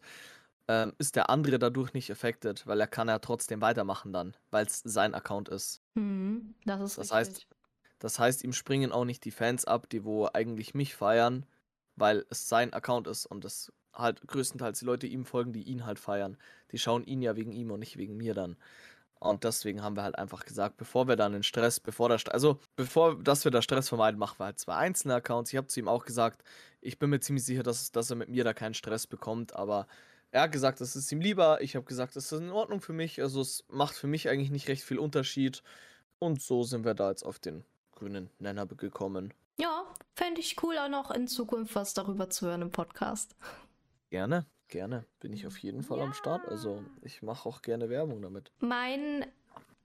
ähm, 0.68 0.94
ist 0.98 1.16
der 1.16 1.30
andere 1.30 1.60
dadurch 1.60 1.94
nicht 1.94 2.12
affected, 2.12 2.66
weil 2.66 2.80
er 2.80 2.88
kann 2.88 3.08
ja 3.08 3.20
trotzdem 3.20 3.62
weitermachen 3.62 4.14
dann, 4.14 4.36
weil 4.52 4.66
es 4.66 4.80
sein 4.80 5.14
Account 5.14 5.50
ist. 5.50 5.82
Mhm, 5.96 6.56
das 6.66 6.82
ist 6.82 6.98
das 6.98 7.12
richtig. 7.12 7.14
heißt, 7.14 7.48
das 8.00 8.20
heißt, 8.20 8.44
ihm 8.44 8.54
springen 8.54 8.92
auch 8.92 9.06
nicht 9.06 9.24
die 9.26 9.32
Fans 9.32 9.66
ab, 9.66 9.90
die 9.90 10.04
wo 10.04 10.28
eigentlich 10.34 10.74
mich 10.74 10.96
feiern, 10.96 11.46
weil 11.96 12.26
es 12.30 12.50
sein 12.50 12.74
Account 12.74 13.08
ist 13.08 13.26
und 13.26 13.46
es 13.46 13.72
halt 13.94 14.22
größtenteils 14.28 14.80
die 14.80 14.86
Leute 14.86 15.08
ihm 15.08 15.26
folgen, 15.26 15.54
die 15.54 15.64
ihn 15.64 15.86
halt 15.86 16.00
feiern. 16.00 16.38
Die 16.72 16.78
schauen 16.78 17.06
ihn 17.06 17.22
ja 17.22 17.36
wegen 17.36 17.54
ihm 17.54 17.72
und 17.72 17.80
nicht 17.80 17.98
wegen 17.98 18.18
mir 18.18 18.34
dann. 18.34 18.58
Und 19.20 19.44
deswegen 19.44 19.82
haben 19.82 19.96
wir 19.96 20.04
halt 20.04 20.18
einfach 20.18 20.46
gesagt, 20.46 20.78
bevor 20.78 21.08
wir 21.08 21.16
dann 21.16 21.32
den 21.32 21.44
Stress, 21.44 21.80
bevor 21.80 22.10
der, 22.10 22.20
also 22.32 22.60
bevor, 22.76 23.22
dass 23.24 23.46
wir 23.46 23.52
da 23.52 23.62
Stress 23.62 23.90
vermeiden, 23.90 24.20
machen 24.20 24.40
wir 24.40 24.46
halt 24.46 24.60
zwei 24.60 24.76
einzelne 24.76 25.16
Accounts. 25.16 25.52
Ich 25.52 25.58
habe 25.58 25.68
zu 25.68 25.80
ihm 25.80 25.88
auch 25.88 26.06
gesagt, 26.06 26.44
ich 26.82 27.00
bin 27.00 27.10
mir 27.10 27.22
ziemlich 27.22 27.46
sicher, 27.46 27.64
dass, 27.64 27.92
dass 27.92 28.10
er 28.10 28.18
mit 28.18 28.30
mir 28.30 28.44
da 28.44 28.54
keinen 28.54 28.74
Stress 28.74 29.08
bekommt, 29.08 29.56
aber 29.56 29.88
er 30.32 30.42
hat 30.44 30.52
gesagt, 30.52 30.82
das 30.82 30.96
ist 30.98 31.12
ihm 31.12 31.22
lieber. 31.22 31.62
Ich 31.62 31.76
habe 31.76 31.86
gesagt, 31.86 32.16
das 32.18 32.32
ist 32.32 32.40
in 32.40 32.52
Ordnung 32.52 32.82
für 32.82 32.94
mich. 32.94 33.22
Also 33.22 33.40
es 33.42 33.64
macht 33.70 33.96
für 33.96 34.08
mich 34.08 34.28
eigentlich 34.30 34.52
nicht 34.52 34.68
recht 34.68 34.84
viel 34.84 35.00
Unterschied. 35.00 35.64
Und 36.20 36.42
so 36.42 36.64
sind 36.64 36.84
wir 36.84 36.94
da 36.94 37.10
jetzt 37.10 37.24
auf 37.24 37.40
den 37.40 37.64
grünen 37.96 38.30
Nenner 38.40 38.66
gekommen. 38.66 39.34
Ja, 39.58 39.86
fände 40.16 40.42
ich 40.42 40.62
cool, 40.64 40.78
auch 40.78 40.90
noch 40.90 41.12
in 41.12 41.28
Zukunft 41.28 41.76
was 41.76 41.94
darüber 41.94 42.30
zu 42.30 42.48
hören 42.48 42.62
im 42.62 42.72
Podcast. 42.72 43.36
Gerne, 44.10 44.46
gerne. 44.68 45.06
Bin 45.20 45.34
ich 45.34 45.48
auf 45.48 45.58
jeden 45.58 45.82
Fall 45.82 46.00
ja. 46.00 46.04
am 46.04 46.14
Start. 46.14 46.48
Also 46.48 46.84
ich 47.02 47.22
mache 47.22 47.48
auch 47.48 47.62
gerne 47.62 47.90
Werbung 47.90 48.22
damit. 48.22 48.52
Mein 48.60 49.26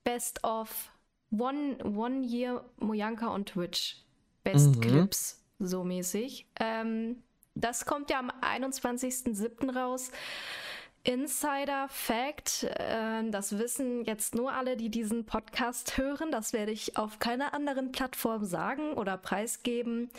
Best 0.05 0.43
of 0.45 0.93
One, 1.31 1.79
One 1.85 2.26
Year 2.26 2.64
Mojanka 2.79 3.33
on 3.33 3.47
Twitch. 3.47 4.05
Best 4.43 4.76
mhm. 4.76 4.81
Clips, 4.81 5.45
so 5.59 5.85
mäßig. 5.85 6.49
Ähm, 6.59 7.23
das 7.55 7.85
kommt 7.85 8.11
ja 8.11 8.19
am 8.19 8.31
21.07. 8.31 9.73
raus. 9.75 10.11
Insider 11.02 11.88
Fact, 11.88 12.64
äh, 12.64 13.30
das 13.30 13.59
wissen 13.59 14.04
jetzt 14.04 14.35
nur 14.35 14.52
alle, 14.52 14.76
die 14.76 14.90
diesen 14.90 15.25
Podcast 15.25 15.97
hören. 15.97 16.30
Das 16.30 16.52
werde 16.52 16.73
ich 16.73 16.97
auf 16.97 17.19
keiner 17.19 17.54
anderen 17.54 17.90
Plattform 17.90 18.45
sagen 18.45 18.92
oder 18.95 19.16
preisgeben. 19.16 20.11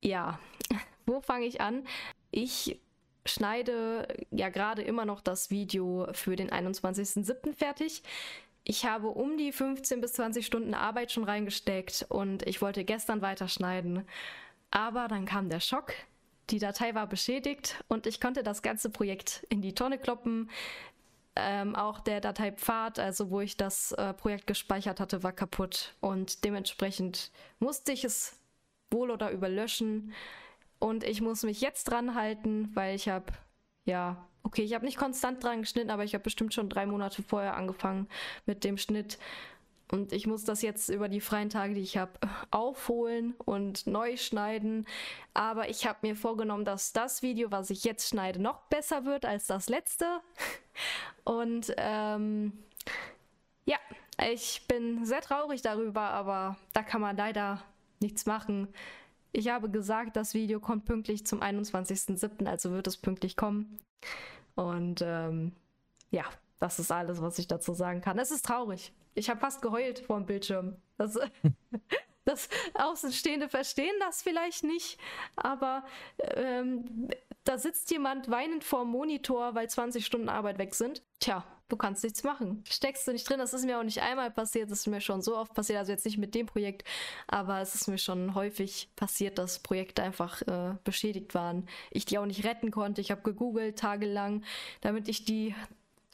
Ja, 0.00 0.38
wo 1.06 1.20
fange 1.20 1.46
ich 1.46 1.60
an? 1.60 1.86
Ich 2.30 2.80
schneide 3.26 4.08
ja 4.30 4.48
gerade 4.48 4.82
immer 4.82 5.04
noch 5.04 5.20
das 5.20 5.50
Video 5.50 6.08
für 6.12 6.36
den 6.36 6.50
21.07. 6.50 7.54
fertig. 7.54 8.02
Ich 8.64 8.86
habe 8.86 9.08
um 9.08 9.36
die 9.36 9.52
15 9.52 10.00
bis 10.00 10.14
20 10.14 10.46
Stunden 10.46 10.74
Arbeit 10.74 11.12
schon 11.12 11.24
reingesteckt 11.24 12.06
und 12.08 12.46
ich 12.46 12.62
wollte 12.62 12.84
gestern 12.84 13.20
weiterschneiden. 13.20 14.06
Aber 14.70 15.08
dann 15.08 15.26
kam 15.26 15.50
der 15.50 15.60
Schock. 15.60 15.92
Die 16.52 16.58
Datei 16.58 16.94
war 16.94 17.06
beschädigt 17.06 17.82
und 17.88 18.06
ich 18.06 18.20
konnte 18.20 18.42
das 18.42 18.60
ganze 18.60 18.90
Projekt 18.90 19.46
in 19.48 19.62
die 19.62 19.74
Tonne 19.74 19.96
kloppen. 19.96 20.50
Ähm, 21.34 21.74
auch 21.74 21.98
der 21.98 22.20
Dateipfad, 22.20 22.98
also 22.98 23.30
wo 23.30 23.40
ich 23.40 23.56
das 23.56 23.92
äh, 23.92 24.12
Projekt 24.12 24.46
gespeichert 24.46 25.00
hatte, 25.00 25.22
war 25.22 25.32
kaputt. 25.32 25.94
Und 26.00 26.44
dementsprechend 26.44 27.30
musste 27.58 27.92
ich 27.92 28.04
es 28.04 28.36
wohl 28.90 29.10
oder 29.10 29.30
überlöschen. 29.30 30.12
Und 30.78 31.04
ich 31.04 31.22
muss 31.22 31.42
mich 31.42 31.62
jetzt 31.62 31.84
dran 31.84 32.14
halten, 32.14 32.70
weil 32.74 32.96
ich 32.96 33.08
habe, 33.08 33.32
ja, 33.86 34.22
okay, 34.42 34.62
ich 34.62 34.74
habe 34.74 34.84
nicht 34.84 34.98
konstant 34.98 35.42
dran 35.42 35.62
geschnitten, 35.62 35.90
aber 35.90 36.04
ich 36.04 36.12
habe 36.12 36.24
bestimmt 36.24 36.52
schon 36.52 36.68
drei 36.68 36.84
Monate 36.84 37.22
vorher 37.22 37.56
angefangen 37.56 38.08
mit 38.44 38.62
dem 38.62 38.76
Schnitt 38.76 39.18
und 39.92 40.14
ich 40.14 40.26
muss 40.26 40.44
das 40.44 40.62
jetzt 40.62 40.88
über 40.88 41.10
die 41.10 41.20
freien 41.20 41.50
Tage, 41.50 41.74
die 41.74 41.82
ich 41.82 41.98
habe, 41.98 42.12
aufholen 42.50 43.34
und 43.44 43.86
neu 43.86 44.16
schneiden. 44.16 44.86
Aber 45.34 45.68
ich 45.68 45.86
habe 45.86 45.98
mir 46.00 46.16
vorgenommen, 46.16 46.64
dass 46.64 46.94
das 46.94 47.20
Video, 47.20 47.50
was 47.50 47.68
ich 47.68 47.84
jetzt 47.84 48.08
schneide, 48.08 48.40
noch 48.40 48.62
besser 48.62 49.04
wird 49.04 49.26
als 49.26 49.46
das 49.46 49.68
letzte. 49.68 50.06
Und 51.24 51.74
ähm, 51.76 52.54
ja, 53.66 53.76
ich 54.32 54.62
bin 54.66 55.04
sehr 55.04 55.20
traurig 55.20 55.60
darüber, 55.60 56.00
aber 56.00 56.56
da 56.72 56.82
kann 56.82 57.02
man 57.02 57.16
leider 57.16 57.62
nichts 58.00 58.24
machen. 58.24 58.68
Ich 59.30 59.48
habe 59.50 59.70
gesagt, 59.70 60.16
das 60.16 60.32
Video 60.32 60.58
kommt 60.58 60.86
pünktlich 60.86 61.26
zum 61.26 61.42
21.07., 61.42 62.46
also 62.46 62.72
wird 62.72 62.86
es 62.86 62.96
pünktlich 62.96 63.36
kommen. 63.36 63.78
Und 64.54 65.02
ähm, 65.02 65.52
ja, 66.10 66.24
das 66.62 66.78
ist 66.78 66.92
alles, 66.92 67.20
was 67.20 67.40
ich 67.40 67.48
dazu 67.48 67.74
sagen 67.74 68.00
kann. 68.00 68.20
Es 68.20 68.30
ist 68.30 68.46
traurig. 68.46 68.92
Ich 69.14 69.28
habe 69.28 69.40
fast 69.40 69.62
geheult 69.62 69.98
vor 69.98 70.16
dem 70.16 70.26
Bildschirm. 70.26 70.76
Das, 70.96 71.18
das 72.24 72.48
Außenstehende 72.74 73.48
verstehen 73.48 73.94
das 73.98 74.22
vielleicht 74.22 74.62
nicht, 74.62 74.96
aber 75.34 75.84
ähm, 76.20 77.08
da 77.42 77.58
sitzt 77.58 77.90
jemand 77.90 78.30
weinend 78.30 78.62
vor 78.62 78.84
dem 78.84 78.90
Monitor, 78.90 79.56
weil 79.56 79.68
20 79.68 80.06
Stunden 80.06 80.28
Arbeit 80.28 80.58
weg 80.58 80.76
sind. 80.76 81.02
Tja, 81.18 81.44
du 81.68 81.76
kannst 81.76 82.04
nichts 82.04 82.22
machen. 82.22 82.62
Steckst 82.70 83.08
du 83.08 83.12
nicht 83.12 83.28
drin. 83.28 83.40
Das 83.40 83.54
ist 83.54 83.64
mir 83.64 83.80
auch 83.80 83.82
nicht 83.82 84.00
einmal 84.00 84.30
passiert, 84.30 84.70
das 84.70 84.80
ist 84.80 84.86
mir 84.86 85.00
schon 85.00 85.20
so 85.20 85.36
oft 85.36 85.52
passiert. 85.54 85.80
Also 85.80 85.90
jetzt 85.90 86.04
nicht 86.04 86.18
mit 86.18 86.36
dem 86.36 86.46
Projekt, 86.46 86.84
aber 87.26 87.60
es 87.60 87.74
ist 87.74 87.88
mir 87.88 87.98
schon 87.98 88.36
häufig 88.36 88.88
passiert, 88.94 89.38
dass 89.38 89.58
Projekte 89.58 90.04
einfach 90.04 90.42
äh, 90.42 90.76
beschädigt 90.84 91.34
waren. 91.34 91.66
Ich 91.90 92.04
die 92.04 92.18
auch 92.18 92.26
nicht 92.26 92.44
retten 92.44 92.70
konnte. 92.70 93.00
Ich 93.00 93.10
habe 93.10 93.22
gegoogelt 93.22 93.80
tagelang, 93.80 94.44
damit 94.80 95.08
ich 95.08 95.24
die 95.24 95.56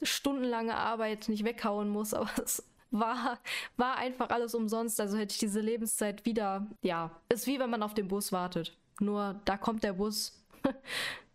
stundenlange 0.01 0.75
Arbeit 0.75 1.29
nicht 1.29 1.43
weghauen 1.43 1.89
muss, 1.89 2.13
aber 2.13 2.29
es 2.43 2.63
war, 2.91 3.39
war 3.77 3.97
einfach 3.97 4.29
alles 4.29 4.55
umsonst. 4.55 4.99
Also 4.99 5.17
hätte 5.17 5.33
ich 5.33 5.39
diese 5.39 5.61
Lebenszeit 5.61 6.25
wieder, 6.25 6.67
ja, 6.83 7.11
ist 7.29 7.47
wie 7.47 7.59
wenn 7.59 7.69
man 7.69 7.83
auf 7.83 7.93
den 7.93 8.07
Bus 8.07 8.31
wartet. 8.31 8.77
Nur 8.99 9.39
da 9.45 9.57
kommt 9.57 9.83
der 9.83 9.93
Bus. 9.93 10.43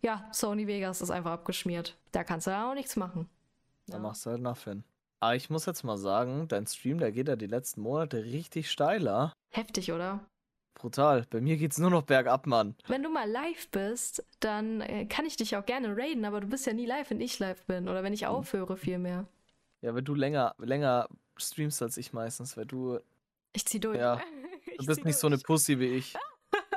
ja, 0.01 0.27
Sony 0.31 0.67
Vegas 0.67 1.01
ist 1.01 1.11
einfach 1.11 1.31
abgeschmiert. 1.31 1.97
Da 2.11 2.23
kannst 2.23 2.47
du 2.47 2.51
ja 2.51 2.69
auch 2.69 2.75
nichts 2.75 2.95
machen. 2.95 3.29
Da 3.87 3.97
ja. 3.97 3.99
machst 3.99 4.25
du 4.25 4.31
halt 4.31 4.41
nothing. 4.41 4.83
Aber 5.19 5.35
ich 5.35 5.49
muss 5.49 5.65
jetzt 5.65 5.83
mal 5.83 5.97
sagen, 5.97 6.47
dein 6.47 6.67
Stream, 6.67 6.99
der 6.99 7.11
geht 7.11 7.27
ja 7.27 7.35
die 7.35 7.47
letzten 7.47 7.81
Monate 7.81 8.23
richtig 8.25 8.69
steiler. 8.69 9.33
Heftig, 9.51 9.91
oder? 9.91 10.19
Brutal. 10.75 11.25
Bei 11.29 11.41
mir 11.41 11.57
geht's 11.57 11.77
nur 11.77 11.89
noch 11.89 12.03
bergab, 12.03 12.45
Mann. 12.45 12.75
Wenn 12.87 13.01
du 13.01 13.09
mal 13.09 13.29
live 13.29 13.67
bist, 13.69 14.23
dann 14.39 14.81
äh, 14.81 15.05
kann 15.05 15.25
ich 15.25 15.37
dich 15.37 15.55
auch 15.55 15.65
gerne 15.65 15.97
raiden, 15.97 16.25
aber 16.25 16.41
du 16.41 16.47
bist 16.47 16.67
ja 16.67 16.73
nie 16.73 16.85
live, 16.85 17.09
wenn 17.09 17.21
ich 17.21 17.39
live 17.39 17.63
bin. 17.63 17.89
Oder 17.89 18.03
wenn 18.03 18.13
ich 18.13 18.23
hm. 18.23 18.29
aufhöre, 18.29 18.77
vielmehr. 18.77 19.25
Ja, 19.81 19.95
wenn 19.95 20.05
du 20.05 20.13
länger, 20.13 20.53
länger 20.59 21.07
streamst 21.37 21.81
als 21.81 21.97
ich 21.97 22.13
meistens, 22.13 22.55
weil 22.57 22.65
du. 22.65 22.99
Ich 23.53 23.65
zieh 23.65 23.79
durch. 23.79 23.97
Ja. 23.97 24.21
Du 24.77 24.87
bist 24.87 25.05
nicht 25.05 25.13
durch. 25.13 25.17
so 25.17 25.27
eine 25.27 25.37
Pussy 25.37 25.79
wie 25.79 25.85
ich. 25.85 26.13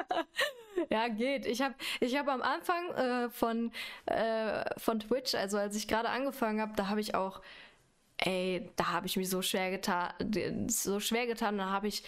ja, 0.90 1.08
geht. 1.08 1.46
Ich 1.46 1.62
habe 1.62 1.74
ich 1.98 2.16
hab 2.16 2.28
am 2.28 2.42
Anfang 2.42 2.90
äh, 2.90 3.28
von, 3.30 3.72
äh, 4.06 4.64
von 4.78 5.00
Twitch, 5.00 5.34
also 5.34 5.58
als 5.58 5.74
ich 5.74 5.88
gerade 5.88 6.08
angefangen 6.08 6.60
habe, 6.60 6.74
da 6.76 6.86
habe 6.86 7.00
ich 7.00 7.16
auch, 7.16 7.40
ey, 8.18 8.70
da 8.76 8.92
habe 8.92 9.06
ich 9.06 9.16
mich 9.16 9.28
so 9.28 9.42
schwer 9.42 9.72
getan, 9.72 10.12
so 10.68 11.00
schwer 11.00 11.26
getan. 11.26 11.58
Da 11.58 11.70
habe 11.70 11.88
ich 11.88 12.04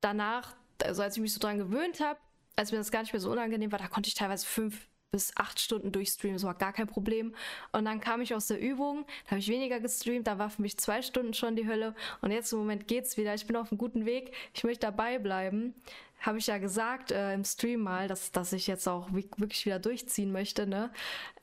danach, 0.00 0.54
also 0.82 1.02
als 1.02 1.16
ich 1.16 1.22
mich 1.22 1.32
so 1.32 1.40
dran 1.40 1.58
gewöhnt 1.58 2.00
habe, 2.00 2.18
als 2.56 2.72
mir 2.72 2.78
das 2.78 2.90
gar 2.90 3.02
nicht 3.02 3.12
mehr 3.12 3.20
so 3.20 3.30
unangenehm 3.30 3.72
war, 3.72 3.78
da 3.78 3.88
konnte 3.88 4.08
ich 4.08 4.14
teilweise 4.14 4.46
fünf, 4.46 4.88
bis 5.14 5.32
acht 5.36 5.60
Stunden 5.60 5.92
durchstreamen, 5.92 6.34
das 6.34 6.42
war 6.42 6.54
gar 6.54 6.72
kein 6.72 6.88
Problem. 6.88 7.36
Und 7.70 7.84
dann 7.84 8.00
kam 8.00 8.20
ich 8.20 8.34
aus 8.34 8.48
der 8.48 8.60
Übung, 8.60 9.06
da 9.24 9.32
habe 9.32 9.38
ich 9.38 9.48
weniger 9.48 9.78
gestreamt, 9.78 10.26
da 10.26 10.38
war 10.38 10.50
für 10.50 10.60
mich 10.60 10.76
zwei 10.76 11.02
Stunden 11.02 11.34
schon 11.34 11.54
die 11.54 11.68
Hölle. 11.68 11.94
Und 12.20 12.32
jetzt 12.32 12.52
im 12.52 12.58
Moment 12.58 12.88
geht's 12.88 13.16
wieder. 13.16 13.32
Ich 13.32 13.46
bin 13.46 13.54
auf 13.54 13.70
einem 13.70 13.78
guten 13.78 14.06
Weg. 14.06 14.34
Ich 14.54 14.64
möchte 14.64 14.86
dabei 14.86 15.20
bleiben. 15.20 15.72
Habe 16.18 16.38
ich 16.38 16.48
ja 16.48 16.58
gesagt 16.58 17.12
äh, 17.12 17.32
im 17.32 17.44
Stream 17.44 17.80
mal, 17.82 18.08
dass, 18.08 18.32
dass 18.32 18.52
ich 18.52 18.66
jetzt 18.66 18.88
auch 18.88 19.12
wirklich 19.12 19.64
wieder 19.66 19.78
durchziehen 19.78 20.32
möchte. 20.32 20.66
Ne? 20.66 20.90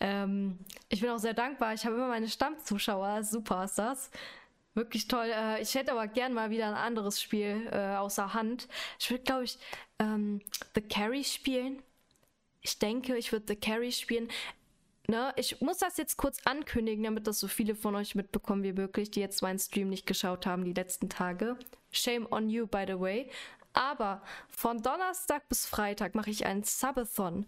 Ähm, 0.02 0.58
ich 0.90 1.00
bin 1.00 1.10
auch 1.10 1.20
sehr 1.20 1.34
dankbar. 1.34 1.74
Ich 1.74 1.86
habe 1.86 1.96
immer 1.96 2.10
meine 2.10 2.28
Stammzuschauer. 2.28 3.24
Super 3.24 3.64
ist 3.64 3.78
das. 3.78 4.12
Wirklich 4.74 5.08
toll. 5.08 5.30
Äh, 5.30 5.62
ich 5.62 5.76
hätte 5.76 5.92
aber 5.92 6.08
gern 6.08 6.34
mal 6.34 6.50
wieder 6.50 6.68
ein 6.68 6.74
anderes 6.74 7.22
Spiel 7.22 7.70
äh, 7.72 7.96
außer 7.96 8.34
Hand. 8.34 8.68
Ich 9.00 9.10
würde, 9.10 9.24
glaube 9.24 9.44
ich, 9.44 9.58
ähm, 10.00 10.42
The 10.76 10.82
Carry 10.82 11.24
spielen. 11.24 11.82
Ich 12.62 12.80
denke, 12.80 13.18
ich 13.18 13.32
würde 13.32 13.46
The 13.50 13.56
Carry 13.56 13.92
spielen. 13.92 14.30
Ne, 15.08 15.34
ich 15.36 15.60
muss 15.60 15.80
das 15.80 15.98
jetzt 15.98 16.16
kurz 16.16 16.38
ankündigen, 16.46 17.04
damit 17.04 17.28
das 17.28 17.40
so 17.40 17.50
viele 17.50 17.76
von 17.76 17.96
euch 17.96 18.16
mitbekommen 18.16 18.64
wie 18.64 18.72
möglich, 18.72 19.12
die 19.12 19.20
jetzt 19.20 19.42
meinen 19.42 19.60
Stream 19.60 19.90
nicht 19.90 20.06
geschaut 20.06 20.46
haben 20.46 20.64
die 20.64 20.74
letzten 20.74 21.10
Tage. 21.10 21.58
Shame 21.92 22.28
on 22.32 22.50
you, 22.50 22.66
by 22.66 22.86
the 22.88 23.00
way. 23.00 23.30
Aber 23.74 24.22
von 24.50 24.82
Donnerstag 24.82 25.50
bis 25.50 25.66
Freitag 25.66 26.16
mache 26.16 26.30
ich 26.30 26.46
einen 26.46 26.64
Subathon. 26.64 27.46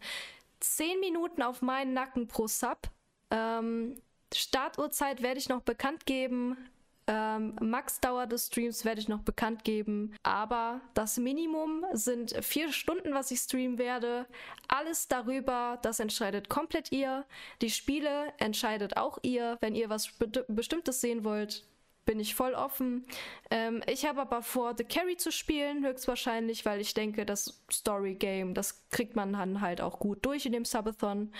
Zehn 0.60 1.00
Minuten 1.00 1.42
auf 1.42 1.62
meinen 1.62 1.94
Nacken 1.94 2.28
pro 2.28 2.48
Sub. 2.48 2.90
Ähm, 3.32 4.02
Startuhrzeit 4.34 5.22
werde 5.22 5.40
ich 5.40 5.48
noch 5.48 5.62
bekannt 5.62 6.06
geben. 6.06 6.58
Ähm, 7.08 7.56
Max-Dauer 7.60 8.28
des 8.28 8.48
Streams 8.48 8.86
werde 8.86 9.02
ich 9.02 9.10
noch 9.10 9.22
bekannt 9.22 9.64
geben, 9.66 10.16
aber 10.24 10.80
das 10.94 11.18
Minimum 11.18 11.86
sind 11.92 12.34
vier 12.44 12.72
Stunden, 12.72 13.14
was 13.14 13.30
ich 13.32 13.40
streamen 13.40 13.78
werde. 13.78 14.26
Alles 14.70 15.10
darüber, 15.10 15.80
das 15.82 16.00
entscheidet 16.00 16.48
komplett 16.48 16.92
ihr. 16.92 17.26
Die 17.62 17.70
Spiele 17.70 18.32
entscheidet 18.38 18.96
auch 18.96 19.20
ihr. 19.22 19.58
Wenn 19.60 19.76
ihr 19.76 19.90
was 19.90 20.12
Be 20.14 20.46
Bestimmtes 20.48 21.02
sehen 21.02 21.26
wollt, 21.26 21.66
bin 22.06 22.20
ich 22.20 22.36
voll 22.36 22.54
offen. 22.54 23.06
Ähm, 23.52 23.82
ich 23.88 24.06
habe 24.06 24.22
aber 24.22 24.42
vor, 24.42 24.74
The 24.78 24.84
Carry 24.84 25.18
zu 25.18 25.32
spielen, 25.32 25.86
höchstwahrscheinlich, 25.86 26.66
weil 26.66 26.80
ich 26.80 26.94
denke, 26.94 27.26
das 27.26 27.62
Story 27.72 28.16
Game, 28.16 28.54
das 28.54 28.90
kriegt 28.90 29.16
man 29.16 29.34
dann 29.34 29.62
halt 29.62 29.82
auch 29.82 30.00
gut 30.00 30.26
durch 30.26 30.46
in 30.46 30.54
dem 30.54 30.66
Subathon. 30.66 31.32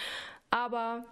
Aber 0.52 1.06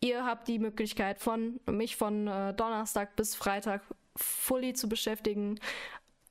Ihr 0.00 0.24
habt 0.24 0.48
die 0.48 0.58
Möglichkeit, 0.58 1.20
von 1.20 1.60
mich 1.66 1.96
von 1.96 2.26
äh, 2.26 2.54
Donnerstag 2.54 3.16
bis 3.16 3.34
Freitag 3.34 3.82
fully 4.16 4.72
zu 4.72 4.88
beschäftigen. 4.88 5.60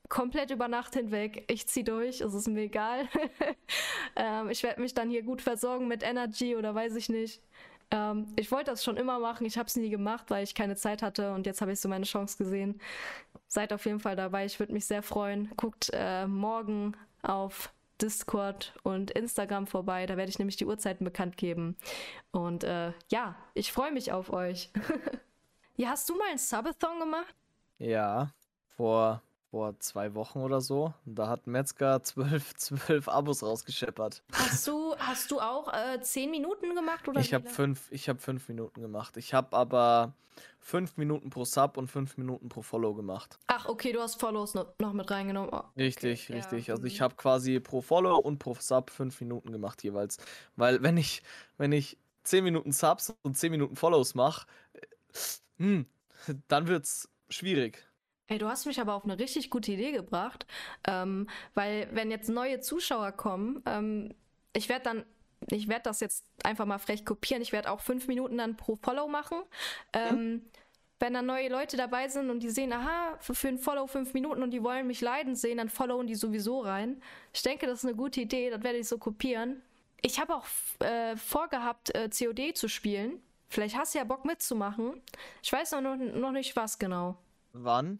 Komplett 0.09 0.49
über 0.49 0.67
Nacht 0.67 0.95
hinweg. 0.95 1.45
Ich 1.51 1.67
ziehe 1.67 1.83
durch, 1.83 2.21
es 2.21 2.33
ist 2.33 2.47
mir 2.47 2.61
egal. 2.61 3.07
ähm, 4.15 4.49
ich 4.49 4.63
werde 4.63 4.81
mich 4.81 4.95
dann 4.95 5.11
hier 5.11 5.21
gut 5.21 5.43
versorgen 5.43 5.88
mit 5.88 6.01
Energy 6.01 6.55
oder 6.55 6.73
weiß 6.73 6.95
ich 6.95 7.09
nicht. 7.09 7.43
Ähm, 7.91 8.27
ich 8.35 8.51
wollte 8.51 8.71
das 8.71 8.83
schon 8.83 8.97
immer 8.97 9.19
machen, 9.19 9.45
ich 9.45 9.57
habe 9.57 9.67
es 9.67 9.75
nie 9.75 9.89
gemacht, 9.89 10.25
weil 10.29 10.43
ich 10.43 10.55
keine 10.55 10.75
Zeit 10.75 11.01
hatte 11.01 11.33
und 11.33 11.45
jetzt 11.45 11.61
habe 11.61 11.71
ich 11.71 11.79
so 11.79 11.89
meine 11.89 12.05
Chance 12.05 12.38
gesehen. 12.38 12.79
Seid 13.47 13.73
auf 13.73 13.85
jeden 13.85 13.99
Fall 13.99 14.15
dabei, 14.15 14.45
ich 14.45 14.59
würde 14.59 14.73
mich 14.73 14.85
sehr 14.85 15.03
freuen. 15.03 15.51
Guckt 15.57 15.91
äh, 15.93 16.27
morgen 16.27 16.95
auf 17.21 17.71
Discord 18.01 18.74
und 18.84 19.12
Instagram 19.12 19.68
vorbei. 19.68 20.06
Da 20.06 20.18
werde 20.18 20.29
ich 20.29 20.39
nämlich 20.39 20.58
die 20.58 20.65
Uhrzeiten 20.65 21.03
bekannt 21.06 21.38
geben. 21.38 21.77
Und 22.32 22.63
äh, 22.63 22.94
ja, 23.10 23.36
ich 23.53 23.72
freue 23.72 23.91
mich 23.91 24.12
auf 24.12 24.32
euch. 24.32 24.72
ja, 25.75 25.89
hast 25.89 26.10
du 26.10 26.15
mal 26.15 26.29
ein 26.32 26.38
Subathon 26.38 27.00
gemacht? 27.00 27.36
Ja, 27.77 28.32
vor, 28.65 29.22
vor 29.51 29.79
zwei 29.79 30.13
Wochen 30.13 30.39
oder 30.39 30.62
so. 30.62 30.94
Da 31.06 31.27
hat 31.27 31.48
Metzger 31.48 32.03
zwölf, 32.03 32.56
zwölf 32.56 33.08
Abos 33.08 33.44
rausgescheppert. 33.44 34.24
Hast 34.32 34.68
du, 34.68 34.96
hast 34.98 35.32
du 35.32 35.39
auch 35.39 35.74
äh, 35.74 36.01
zehn 36.01 36.32
Minuten 36.32 36.75
gemacht? 36.75 37.08
Oder 37.08 37.22
ich 37.22 37.34
habe 37.34 37.50
fünf, 37.50 37.91
hab 37.91 38.22
fünf 38.22 38.48
Minuten 38.48 38.82
gemacht. 38.82 39.18
Ich 39.18 39.34
habe 39.34 39.56
aber 39.56 40.13
fünf 40.60 40.98
Minuten 40.98 41.29
pro 41.29 41.46
Sub 41.46 41.77
und 41.77 41.88
fünf 41.88 42.18
Minuten 42.18 42.50
pro 42.50 42.62
Follow 42.62 42.94
gemacht. 42.94 43.39
Ach, 43.48 43.65
okay, 43.65 43.91
du 43.91 44.00
hast 44.00 44.20
Follows 44.20 44.53
noch, 44.53 44.94
mit 44.94 45.10
reingenommen. 45.10 45.50
Oh, 45.51 45.58
okay. 45.58 45.84
Richtig, 45.84 46.29
richtig. 46.29 46.68
Ja, 46.68 46.75
also 46.75 46.86
ich 46.86 47.01
habe 47.01 47.15
quasi 47.15 47.60
pro 47.60 47.82
Follow 47.82 48.18
und 48.18 48.39
pro 48.39 48.56
Sub 48.60 48.89
fünf 48.89 49.20
Minuten 49.20 49.51
gemacht 49.51 49.84
jeweils. 49.84 50.18
Weil 50.56 50.82
wenn 50.84 50.98
ich, 50.98 51.24
wenn 51.58 51.72
ich 51.72 51.98
zehn 52.24 52.44
Minuten 52.44 52.72
Subs 52.72 53.15
und 53.24 53.38
zehn 53.38 53.51
Minuten 53.51 53.75
Follows 53.75 54.13
mache, 54.15 54.46
äh, 54.74 54.79
hm, 55.58 55.86
dann 56.48 56.68
wird's 56.68 57.10
schwierig. 57.29 57.88
Ey, 58.29 58.38
du 58.38 58.48
hast 58.48 58.65
mich 58.65 58.79
aber 58.79 58.93
auf 58.93 59.03
eine 59.03 59.17
richtig 59.17 59.50
gute 59.50 59.71
Idee 59.71 59.91
gebracht, 59.91 60.45
ähm, 60.88 61.27
weil 61.55 61.89
wenn 61.91 62.12
jetzt 62.12 62.29
neue 62.29 62.62
Zuschauer 62.62 63.12
kommen, 63.12 63.62
ähm, 63.65 64.13
ich 64.53 64.69
werde 64.69 64.83
dann 64.83 65.05
ich 65.51 65.67
werde 65.67 65.83
das 65.83 66.00
jetzt 66.00 66.25
einfach 66.43 66.65
mal 66.65 66.79
frech 66.79 67.05
kopieren. 67.05 67.41
Ich 67.41 67.51
werde 67.51 67.71
auch 67.71 67.79
fünf 67.79 68.07
Minuten 68.07 68.38
dann 68.38 68.57
pro 68.57 68.75
Follow 68.75 69.07
machen. 69.07 69.38
Ähm, 69.93 70.15
mhm. 70.15 70.41
Wenn 71.00 71.13
dann 71.13 71.25
neue 71.25 71.48
Leute 71.48 71.77
dabei 71.77 72.09
sind 72.09 72.29
und 72.29 72.41
die 72.41 72.50
sehen, 72.50 72.74
aha, 72.74 73.17
für, 73.21 73.33
für 73.33 73.48
ein 73.48 73.57
Follow 73.57 73.88
fünf 73.88 74.13
Minuten 74.13 74.43
und 74.43 74.51
die 74.51 74.62
wollen 74.62 74.86
mich 74.86 75.00
leiden 75.00 75.36
sehen, 75.36 75.57
dann 75.57 75.69
followen 75.69 76.07
die 76.07 76.15
sowieso 76.15 76.59
rein. 76.59 77.01
Ich 77.33 77.41
denke, 77.41 77.67
das 77.67 77.79
ist 77.79 77.86
eine 77.86 77.95
gute 77.95 78.19
Idee, 78.19 78.50
das 78.50 78.62
werde 78.63 78.79
ich 78.79 78.88
so 78.88 78.98
kopieren. 78.98 79.62
Ich 80.01 80.19
habe 80.19 80.36
auch 80.36 80.45
äh, 80.79 81.15
vorgehabt, 81.15 81.95
äh, 81.95 82.09
COD 82.09 82.55
zu 82.55 82.67
spielen. 82.67 83.21
Vielleicht 83.48 83.77
hast 83.77 83.93
du 83.93 84.00
ja 84.00 84.03
Bock 84.03 84.25
mitzumachen. 84.25 85.01
Ich 85.41 85.51
weiß 85.51 85.71
noch, 85.71 85.95
noch 85.95 86.31
nicht 86.31 86.55
was 86.57 86.77
genau. 86.77 87.17
Wann? 87.53 88.00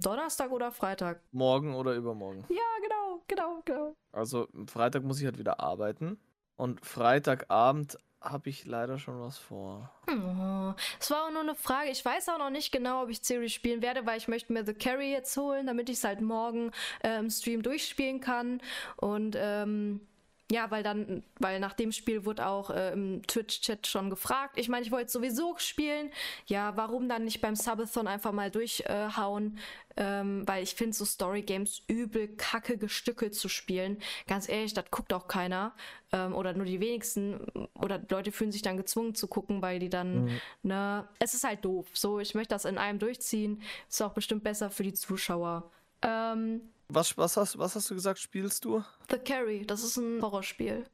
Donnerstag 0.00 0.50
oder 0.50 0.72
Freitag? 0.72 1.20
Morgen 1.32 1.74
oder 1.74 1.94
übermorgen? 1.94 2.44
Ja, 2.48 2.56
genau, 2.82 3.22
genau, 3.26 3.62
genau. 3.64 3.96
Also 4.12 4.48
Freitag 4.66 5.02
muss 5.04 5.18
ich 5.20 5.26
halt 5.26 5.38
wieder 5.38 5.60
arbeiten. 5.60 6.18
Und 6.56 6.84
Freitagabend 6.84 7.98
habe 8.20 8.50
ich 8.50 8.64
leider 8.66 8.98
schon 8.98 9.20
was 9.20 9.38
vor. 9.38 9.90
Oh, 10.08 10.74
es 11.00 11.10
war 11.10 11.26
auch 11.26 11.30
nur 11.32 11.40
eine 11.40 11.54
Frage. 11.54 11.90
Ich 11.90 12.04
weiß 12.04 12.28
auch 12.28 12.38
noch 12.38 12.50
nicht 12.50 12.70
genau, 12.70 13.02
ob 13.02 13.08
ich 13.08 13.20
Series 13.20 13.52
spielen 13.52 13.82
werde, 13.82 14.06
weil 14.06 14.18
ich 14.18 14.28
möchte 14.28 14.52
mir 14.52 14.64
The 14.64 14.74
Carry 14.74 15.10
jetzt 15.10 15.36
holen, 15.36 15.66
damit 15.66 15.88
ich 15.88 15.96
es 15.96 16.04
halt 16.04 16.20
morgen 16.20 16.70
im 17.02 17.30
Stream 17.30 17.62
durchspielen 17.62 18.20
kann. 18.20 18.60
Und 18.96 19.36
ähm, 19.38 20.06
ja, 20.52 20.70
weil 20.70 20.82
dann, 20.82 21.22
weil 21.38 21.60
nach 21.60 21.72
dem 21.72 21.92
Spiel 21.92 22.26
wurde 22.26 22.46
auch 22.46 22.68
äh, 22.68 22.92
im 22.92 23.26
Twitch-Chat 23.26 23.86
schon 23.86 24.10
gefragt. 24.10 24.58
Ich 24.58 24.68
meine, 24.68 24.84
ich 24.84 24.92
wollte 24.92 25.10
sowieso 25.10 25.54
spielen. 25.56 26.10
Ja, 26.46 26.76
warum 26.76 27.08
dann 27.08 27.24
nicht 27.24 27.40
beim 27.40 27.56
Subathon 27.56 28.06
einfach 28.06 28.32
mal 28.32 28.50
durchhauen? 28.50 29.56
Äh, 29.56 29.60
ähm, 29.96 30.46
weil 30.46 30.62
ich 30.62 30.74
finde 30.74 30.94
so 30.94 31.06
Story-Games 31.06 31.82
übel 31.88 32.28
kacke 32.28 32.76
gestückelt 32.76 33.34
zu 33.34 33.48
spielen. 33.48 33.96
Ganz 34.26 34.46
ehrlich, 34.46 34.74
das 34.74 34.84
guckt 34.90 35.14
auch 35.14 35.26
keiner. 35.26 35.74
Ähm, 36.12 36.34
oder 36.34 36.52
nur 36.52 36.66
die 36.66 36.80
wenigsten. 36.80 37.40
Oder 37.74 37.98
Leute 38.10 38.30
fühlen 38.30 38.52
sich 38.52 38.62
dann 38.62 38.76
gezwungen 38.76 39.14
zu 39.14 39.28
gucken, 39.28 39.62
weil 39.62 39.78
die 39.78 39.88
dann, 39.88 40.24
mhm. 40.24 40.40
ne, 40.64 41.08
es 41.18 41.32
ist 41.32 41.44
halt 41.44 41.64
doof. 41.64 41.86
So, 41.94 42.20
ich 42.20 42.34
möchte 42.34 42.54
das 42.54 42.66
in 42.66 42.76
einem 42.76 42.98
durchziehen. 42.98 43.62
Ist 43.88 44.02
auch 44.02 44.12
bestimmt 44.12 44.44
besser 44.44 44.70
für 44.70 44.82
die 44.82 44.92
Zuschauer. 44.92 45.70
Ähm, 46.02 46.71
was, 46.94 47.16
was, 47.16 47.36
hast, 47.36 47.58
was 47.58 47.74
hast 47.74 47.90
du 47.90 47.94
gesagt, 47.94 48.18
spielst 48.18 48.64
du? 48.64 48.84
The 49.10 49.18
Carry, 49.18 49.66
das 49.66 49.82
ist 49.84 49.96
ein 49.96 50.20
Horrorspiel. 50.22 50.84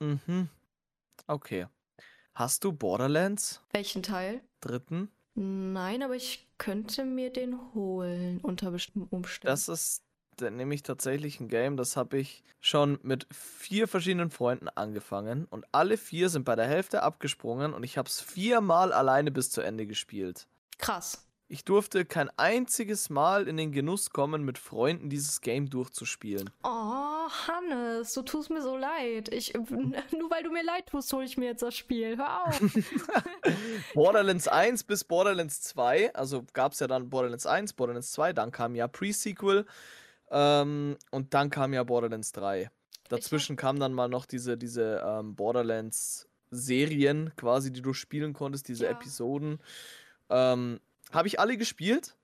Mhm. 0.00 0.48
Okay. 1.26 1.66
Hast 2.34 2.64
du 2.64 2.72
Borderlands? 2.72 3.62
Welchen 3.72 4.02
Teil? 4.02 4.42
Dritten? 4.60 5.10
Nein, 5.34 6.02
aber 6.02 6.16
ich 6.16 6.46
könnte 6.58 7.04
mir 7.04 7.30
den 7.30 7.58
holen 7.74 8.40
unter 8.42 8.70
bestimmten 8.70 9.14
Umständen. 9.14 9.52
Das 9.52 9.68
ist 9.68 10.02
nämlich 10.40 10.82
tatsächlich 10.82 11.40
ein 11.40 11.48
Game, 11.48 11.76
das 11.76 11.96
habe 11.96 12.18
ich 12.18 12.42
schon 12.60 12.98
mit 13.02 13.26
vier 13.32 13.88
verschiedenen 13.88 14.30
Freunden 14.30 14.68
angefangen 14.68 15.46
und 15.46 15.64
alle 15.72 15.96
vier 15.96 16.28
sind 16.28 16.44
bei 16.44 16.56
der 16.56 16.66
Hälfte 16.66 17.02
abgesprungen 17.02 17.72
und 17.72 17.84
ich 17.84 17.96
habe 17.96 18.08
es 18.08 18.20
viermal 18.20 18.92
alleine 18.92 19.30
bis 19.30 19.50
zu 19.50 19.60
Ende 19.60 19.86
gespielt. 19.86 20.46
Krass. 20.78 21.25
Ich 21.48 21.64
durfte 21.64 22.04
kein 22.04 22.28
einziges 22.36 23.08
Mal 23.08 23.46
in 23.46 23.56
den 23.56 23.70
Genuss 23.70 24.10
kommen, 24.10 24.44
mit 24.44 24.58
Freunden 24.58 25.08
dieses 25.08 25.40
Game 25.40 25.70
durchzuspielen. 25.70 26.50
Oh, 26.64 26.68
Hannes, 26.68 28.12
du 28.14 28.22
tust 28.22 28.50
mir 28.50 28.62
so 28.62 28.76
leid. 28.76 29.32
Ich, 29.32 29.54
nur 29.70 30.30
weil 30.30 30.42
du 30.42 30.50
mir 30.50 30.64
leid 30.64 30.88
tust, 30.88 31.12
hole 31.12 31.24
ich 31.24 31.36
mir 31.36 31.46
jetzt 31.46 31.62
das 31.62 31.76
Spiel. 31.76 32.16
Hör 32.16 32.46
auf. 32.46 32.60
Borderlands 33.94 34.48
1 34.48 34.82
bis 34.84 35.04
Borderlands 35.04 35.62
2, 35.62 36.14
also 36.14 36.44
gab 36.52 36.72
es 36.72 36.80
ja 36.80 36.88
dann 36.88 37.10
Borderlands 37.10 37.46
1, 37.46 37.74
Borderlands 37.74 38.10
2, 38.10 38.32
dann 38.32 38.50
kam 38.50 38.74
ja 38.74 38.88
Pre-Sequel 38.88 39.66
ähm, 40.32 40.96
und 41.12 41.32
dann 41.32 41.50
kam 41.50 41.72
ja 41.72 41.84
Borderlands 41.84 42.32
3. 42.32 42.70
Dazwischen 43.08 43.54
kam 43.54 43.78
dann 43.78 43.92
mal 43.92 44.08
noch 44.08 44.26
diese, 44.26 44.56
diese 44.56 45.00
ähm, 45.06 45.36
Borderlands-Serien 45.36 47.32
quasi, 47.36 47.72
die 47.72 47.82
du 47.82 47.92
spielen 47.92 48.32
konntest, 48.32 48.66
diese 48.66 48.86
ja. 48.86 48.90
Episoden. 48.90 49.60
Ähm, 50.28 50.80
habe 51.12 51.28
ich 51.28 51.40
alle 51.40 51.56
gespielt. 51.56 52.16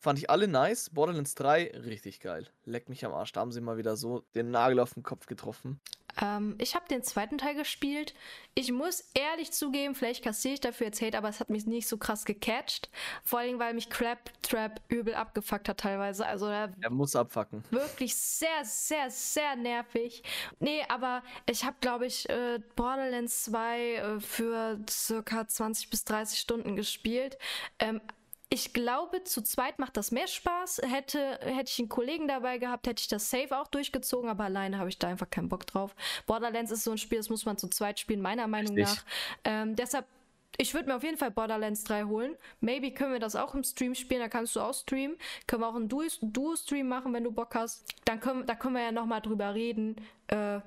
Fand 0.00 0.18
ich 0.18 0.30
alle 0.30 0.46
nice. 0.46 0.90
Borderlands 0.90 1.34
3, 1.34 1.72
richtig 1.84 2.20
geil. 2.20 2.48
Leck 2.64 2.88
mich 2.88 3.04
am 3.04 3.12
Arsch. 3.12 3.32
Da 3.32 3.40
haben 3.40 3.50
sie 3.50 3.60
mal 3.60 3.78
wieder 3.78 3.96
so 3.96 4.24
den 4.36 4.52
Nagel 4.52 4.78
auf 4.78 4.94
den 4.94 5.02
Kopf 5.02 5.26
getroffen. 5.26 5.80
Ähm, 6.20 6.56
ich 6.58 6.74
habe 6.74 6.86
den 6.88 7.02
zweiten 7.02 7.38
Teil 7.38 7.54
gespielt. 7.54 8.14
Ich 8.54 8.72
muss 8.72 9.10
ehrlich 9.14 9.52
zugeben, 9.52 9.94
vielleicht 9.94 10.24
kassiere 10.24 10.54
ich 10.54 10.60
dafür 10.60 10.86
jetzt 10.86 11.00
Hate, 11.00 11.16
aber 11.16 11.28
es 11.28 11.40
hat 11.40 11.50
mich 11.50 11.66
nicht 11.66 11.86
so 11.88 11.96
krass 11.96 12.24
gecatcht. 12.24 12.90
Vor 13.22 13.40
allem, 13.40 13.58
weil 13.58 13.74
mich 13.74 13.90
Crab 13.90 14.30
Trap 14.42 14.80
übel 14.88 15.14
abgefuckt 15.14 15.68
hat 15.68 15.78
teilweise. 15.78 16.26
Also 16.26 16.46
er 16.46 16.72
muss 16.90 17.14
abfacken. 17.14 17.64
Wirklich 17.70 18.16
sehr, 18.16 18.64
sehr, 18.64 19.10
sehr 19.10 19.56
nervig. 19.56 20.22
Nee, 20.60 20.82
aber 20.88 21.22
ich 21.46 21.64
habe, 21.64 21.76
glaube 21.80 22.06
ich, 22.06 22.28
äh, 22.28 22.60
Borderlands 22.76 23.44
2 23.44 23.94
äh, 23.94 24.20
für 24.20 24.78
circa 24.88 25.46
20 25.46 25.90
bis 25.90 26.04
30 26.04 26.38
Stunden 26.38 26.76
gespielt. 26.76 27.38
Ähm, 27.78 28.00
ich 28.50 28.72
glaube, 28.72 29.24
zu 29.24 29.42
zweit 29.42 29.78
macht 29.78 29.96
das 29.96 30.10
mehr 30.10 30.26
Spaß. 30.26 30.80
Hätte, 30.86 31.38
hätte 31.42 31.70
ich 31.70 31.78
einen 31.78 31.88
Kollegen 31.88 32.28
dabei 32.28 32.58
gehabt, 32.58 32.86
hätte 32.86 33.00
ich 33.00 33.08
das 33.08 33.30
safe 33.30 33.56
auch 33.56 33.68
durchgezogen, 33.68 34.30
aber 34.30 34.44
alleine 34.44 34.78
habe 34.78 34.88
ich 34.88 34.98
da 34.98 35.08
einfach 35.08 35.28
keinen 35.28 35.48
Bock 35.48 35.66
drauf. 35.66 35.94
Borderlands 36.26 36.70
ist 36.70 36.84
so 36.84 36.92
ein 36.92 36.98
Spiel, 36.98 37.18
das 37.18 37.28
muss 37.28 37.44
man 37.44 37.58
zu 37.58 37.68
zweit 37.68 37.98
spielen, 37.98 38.22
meiner 38.22 38.46
Meinung 38.46 38.74
Richtig. 38.74 38.96
nach. 38.96 39.04
Ähm, 39.44 39.76
deshalb, 39.76 40.06
ich 40.56 40.72
würde 40.72 40.88
mir 40.88 40.96
auf 40.96 41.02
jeden 41.02 41.18
Fall 41.18 41.30
Borderlands 41.30 41.84
3 41.84 42.04
holen. 42.04 42.36
Maybe 42.60 42.92
können 42.92 43.12
wir 43.12 43.20
das 43.20 43.36
auch 43.36 43.54
im 43.54 43.62
Stream 43.62 43.94
spielen, 43.94 44.20
da 44.20 44.28
kannst 44.28 44.56
du 44.56 44.60
auch 44.60 44.74
streamen. 44.74 45.18
Können 45.46 45.62
wir 45.62 45.68
auch 45.68 45.74
einen 45.74 45.88
Duo-Stream 45.88 46.88
machen, 46.88 47.12
wenn 47.12 47.24
du 47.24 47.32
Bock 47.32 47.54
hast. 47.54 47.84
Dann 48.06 48.18
können, 48.18 48.46
da 48.46 48.54
können 48.54 48.74
wir 48.74 48.82
ja 48.82 48.92
nochmal 48.92 49.20
drüber 49.20 49.54
reden. 49.54 49.96
Äh, 50.28 50.60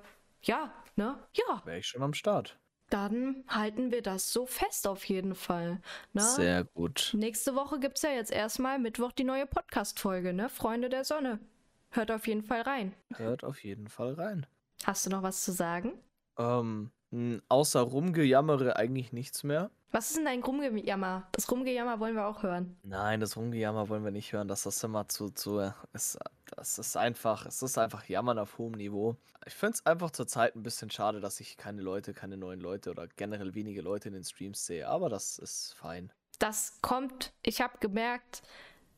ja, 0.44 0.72
ne? 0.96 1.18
Ja. 1.34 1.62
Wäre 1.66 1.80
ich 1.80 1.88
schon 1.88 2.04
am 2.04 2.14
Start. 2.14 2.61
Dann 2.92 3.46
halten 3.48 3.92
wir 3.92 4.02
das 4.02 4.34
so 4.34 4.46
fest 4.46 4.86
auf 4.86 5.06
jeden 5.06 5.34
Fall. 5.34 5.80
Ne? 6.12 6.22
Sehr 6.22 6.66
gut. 6.66 7.12
Nächste 7.16 7.56
Woche 7.56 7.80
gibt 7.80 7.96
es 7.96 8.04
ja 8.04 8.12
jetzt 8.12 8.32
erstmal 8.32 8.80
Mittwoch 8.80 9.14
die 9.14 9.24
neue 9.24 9.48
Podcast-Folge, 9.48 10.34
ne? 10.34 10.50
Freunde 10.50 10.90
der 10.90 11.06
Sonne. 11.06 11.40
Hört 11.90 12.12
auf 12.12 12.28
jeden 12.28 12.44
Fall 12.44 12.62
rein. 12.62 12.94
Hört 13.16 13.46
auf 13.46 13.64
jeden 13.64 13.88
Fall 13.88 14.14
rein. 14.14 14.46
Hast 14.84 15.06
du 15.06 15.10
noch 15.10 15.24
was 15.24 15.44
zu 15.44 15.54
sagen? 15.54 15.94
Ähm, 16.38 16.92
außer 17.48 17.80
Rumgejammere 17.80 18.76
eigentlich 18.76 19.14
nichts 19.14 19.44
mehr. 19.44 19.72
Was 19.92 20.08
ist 20.08 20.18
denn 20.18 20.26
dein 20.26 20.42
Rumgejammer? 20.42 21.28
Das 21.34 21.52
Rumgejammer 21.52 22.00
wollen 22.00 22.16
wir 22.16 22.26
auch 22.26 22.44
hören. 22.44 22.78
Nein, 22.84 23.20
das 23.20 23.36
Rumgejammer 23.36 23.90
wollen 23.90 24.06
wir 24.06 24.12
nicht 24.12 24.32
hören. 24.32 24.48
Das 24.48 24.66
ist 24.66 24.82
immer 24.86 25.10
zu, 25.10 25.30
zu, 25.30 25.60
es, 25.92 26.18
das 26.56 26.80
ist 26.80 26.96
einfach, 26.96 27.46
es 27.46 27.62
ist 27.62 27.78
einfach 27.78 28.06
Jammern 28.08 28.40
auf 28.40 28.58
hohem 28.58 28.72
Niveau. 28.72 29.18
Ich 29.46 29.54
finde 29.54 29.74
es 29.74 29.86
einfach 29.86 30.12
zurzeit 30.12 30.56
ein 30.56 30.64
bisschen 30.64 30.90
schade, 30.92 31.20
dass 31.20 31.42
ich 31.42 31.58
keine 31.58 31.82
Leute, 31.82 32.14
keine 32.14 32.38
neuen 32.38 32.62
Leute 32.62 32.90
oder 32.90 33.08
generell 33.08 33.54
wenige 33.54 33.82
Leute 33.82 34.08
in 34.08 34.14
den 34.14 34.24
Streams 34.24 34.66
sehe, 34.66 34.88
aber 34.88 35.10
das 35.10 35.38
ist 35.40 35.74
fein. 35.74 36.12
Das 36.40 36.80
kommt, 36.82 37.34
ich 37.44 37.62
habe 37.62 37.78
gemerkt, 37.80 38.44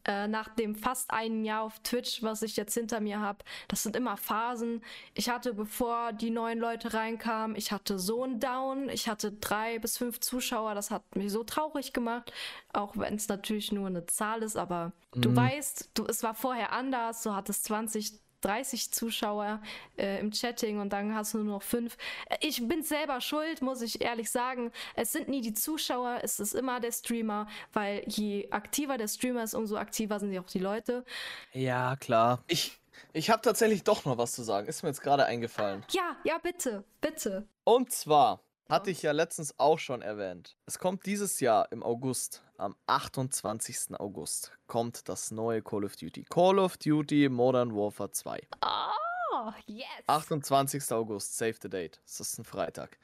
äh, 0.06 0.28
nach 0.28 0.50
dem 0.50 0.76
fast 0.76 1.12
einen 1.12 1.46
Jahr 1.46 1.62
auf 1.62 1.80
Twitch, 1.80 2.24
was 2.24 2.42
ich 2.42 2.56
jetzt 2.56 2.74
hinter 2.74 3.00
mir 3.00 3.20
habe, 3.20 3.40
das 3.68 3.84
sind 3.84 3.96
immer 3.96 4.18
Phasen. 4.18 4.84
Ich 5.14 5.30
hatte, 5.30 5.54
bevor 5.54 6.14
die 6.14 6.30
neuen 6.30 6.60
Leute 6.60 6.94
reinkamen, 6.94 7.56
ich 7.56 7.72
hatte 7.72 8.00
so 8.00 8.24
einen 8.24 8.40
Down, 8.40 8.90
ich 8.90 9.08
hatte 9.08 9.32
drei 9.32 9.80
bis 9.80 9.98
fünf 9.98 10.20
Zuschauer, 10.20 10.76
das 10.76 10.92
hat 10.92 11.16
mich 11.16 11.32
so 11.32 11.44
traurig 11.44 11.94
gemacht, 11.94 12.34
auch 12.74 12.98
wenn 12.98 13.16
es 13.16 13.28
natürlich 13.28 13.72
nur 13.72 13.88
eine 13.88 14.06
Zahl 14.06 14.44
ist, 14.44 14.58
aber 14.58 14.92
mhm. 15.16 15.22
du 15.22 15.36
weißt, 15.36 15.92
du, 15.94 16.06
es 16.06 16.24
war 16.24 16.36
vorher 16.36 16.74
anders, 16.74 17.24
du 17.24 17.34
hattest 17.34 17.66
20, 17.66 18.20
30 18.44 18.92
Zuschauer 18.92 19.62
äh, 19.98 20.20
im 20.20 20.32
Chatting 20.32 20.80
und 20.80 20.92
dann 20.92 21.16
hast 21.16 21.34
du 21.34 21.40
nur 21.40 21.56
noch 21.56 21.64
fünf. 21.64 21.98
Äh, 22.30 22.38
ich 22.42 22.68
bin 22.68 22.84
selber 22.84 23.22
schuld, 23.22 23.62
muss 23.62 23.82
ich 23.82 24.02
ehrlich 24.02 24.30
sagen. 24.30 24.72
Es 24.96 25.12
sind 25.12 25.28
nie 25.28 25.42
die 25.42 25.54
Zuschauer, 25.54 26.20
es 26.24 26.40
ist 26.40 26.54
immer 26.54 26.80
der 26.80 26.92
Streamer, 26.92 27.48
weil 27.72 28.04
je 28.08 28.50
aktiver 28.52 28.98
der 28.98 29.08
Streamer 29.08 29.44
ist, 29.44 29.54
umso 29.54 29.78
aktiver 29.78 30.20
sind 30.20 30.32
ja 30.34 30.42
auch 30.42 30.50
die 30.50 30.60
Leute. 30.60 31.06
Ja, 31.54 31.96
klar. 31.96 32.44
Ich, 32.48 32.80
ich 33.14 33.30
habe 33.30 33.42
tatsächlich 33.42 33.84
doch 33.84 34.06
noch 34.06 34.18
was 34.18 34.34
zu 34.34 34.44
sagen. 34.44 34.68
Ist 34.68 34.84
mir 34.84 34.90
jetzt 34.90 35.02
gerade 35.02 35.26
eingefallen. 35.26 35.84
Ja, 35.92 36.18
ja, 36.24 36.38
bitte, 36.38 36.84
bitte. 37.02 37.48
Und 37.64 37.92
zwar 37.92 38.42
hatte 38.70 38.92
ich 38.92 39.02
ja 39.02 39.12
letztens 39.12 39.58
auch 39.60 39.80
schon 39.80 40.02
erwähnt. 40.02 40.56
Es 40.66 40.80
kommt 40.80 41.06
dieses 41.06 41.40
Jahr 41.40 41.72
im 41.72 41.84
August, 41.84 42.44
am 42.58 42.76
28. 42.88 44.00
August, 44.00 44.52
kommt 44.68 45.10
das 45.10 45.32
neue 45.32 45.62
Call 45.62 45.84
of 45.84 45.96
Duty. 45.96 46.26
Call 46.30 46.60
of 46.60 46.78
Duty 46.78 47.30
Modern 47.30 47.76
Warfare 47.76 48.12
2. 48.12 48.42
Oh, 48.62 49.52
yes. 49.66 49.88
28. 50.08 50.92
August, 50.92 51.38
save 51.38 51.56
the 51.62 51.70
date. 51.70 52.02
Das 52.06 52.20
ist 52.20 52.38
ein 52.40 52.46
Freitag. 52.46 52.98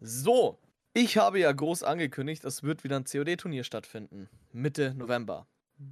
So, 0.00 0.58
ich 0.92 1.16
habe 1.16 1.40
ja 1.40 1.50
groß 1.50 1.82
angekündigt, 1.82 2.44
es 2.44 2.62
wird 2.62 2.84
wieder 2.84 2.96
ein 2.96 3.04
COD-Turnier 3.04 3.64
stattfinden. 3.64 4.28
Mitte 4.52 4.94
November. 4.94 5.46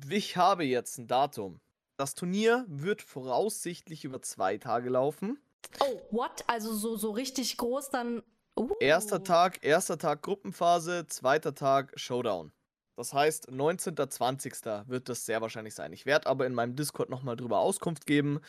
Ich 0.08 0.36
habe 0.36 0.64
jetzt 0.64 0.98
ein 0.98 1.08
Datum. 1.08 1.60
Das 1.96 2.14
Turnier 2.14 2.64
wird 2.68 3.02
voraussichtlich 3.02 4.04
über 4.04 4.22
zwei 4.22 4.58
Tage 4.58 4.90
laufen. 4.90 5.38
Oh, 5.80 6.00
what? 6.10 6.44
Also 6.46 6.74
so, 6.74 6.96
so 6.96 7.10
richtig 7.10 7.56
groß 7.56 7.90
dann. 7.90 8.22
Uh. 8.58 8.68
Erster 8.80 9.22
Tag, 9.22 9.64
erster 9.64 9.98
Tag 9.98 10.22
Gruppenphase, 10.22 11.06
zweiter 11.06 11.54
Tag 11.54 11.92
Showdown. 11.96 12.52
Das 12.96 13.14
heißt, 13.14 13.50
19.20. 13.50 14.88
wird 14.88 15.08
das 15.08 15.24
sehr 15.24 15.40
wahrscheinlich 15.40 15.74
sein. 15.74 15.92
Ich 15.92 16.04
werde 16.04 16.26
aber 16.26 16.46
in 16.46 16.54
meinem 16.54 16.76
Discord 16.76 17.08
nochmal 17.08 17.36
drüber 17.36 17.60
Auskunft 17.60 18.06
geben, 18.06 18.40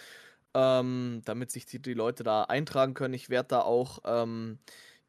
ähm, 0.54 1.22
damit 1.24 1.52
sich 1.52 1.66
die, 1.66 1.82
die, 1.82 1.94
Leute 1.94 2.24
da 2.24 2.44
eintragen 2.44 2.94
können. 2.94 3.14
Ich 3.14 3.30
werde 3.30 3.50
da 3.50 3.62
auch 3.62 4.00
ähm, 4.04 4.60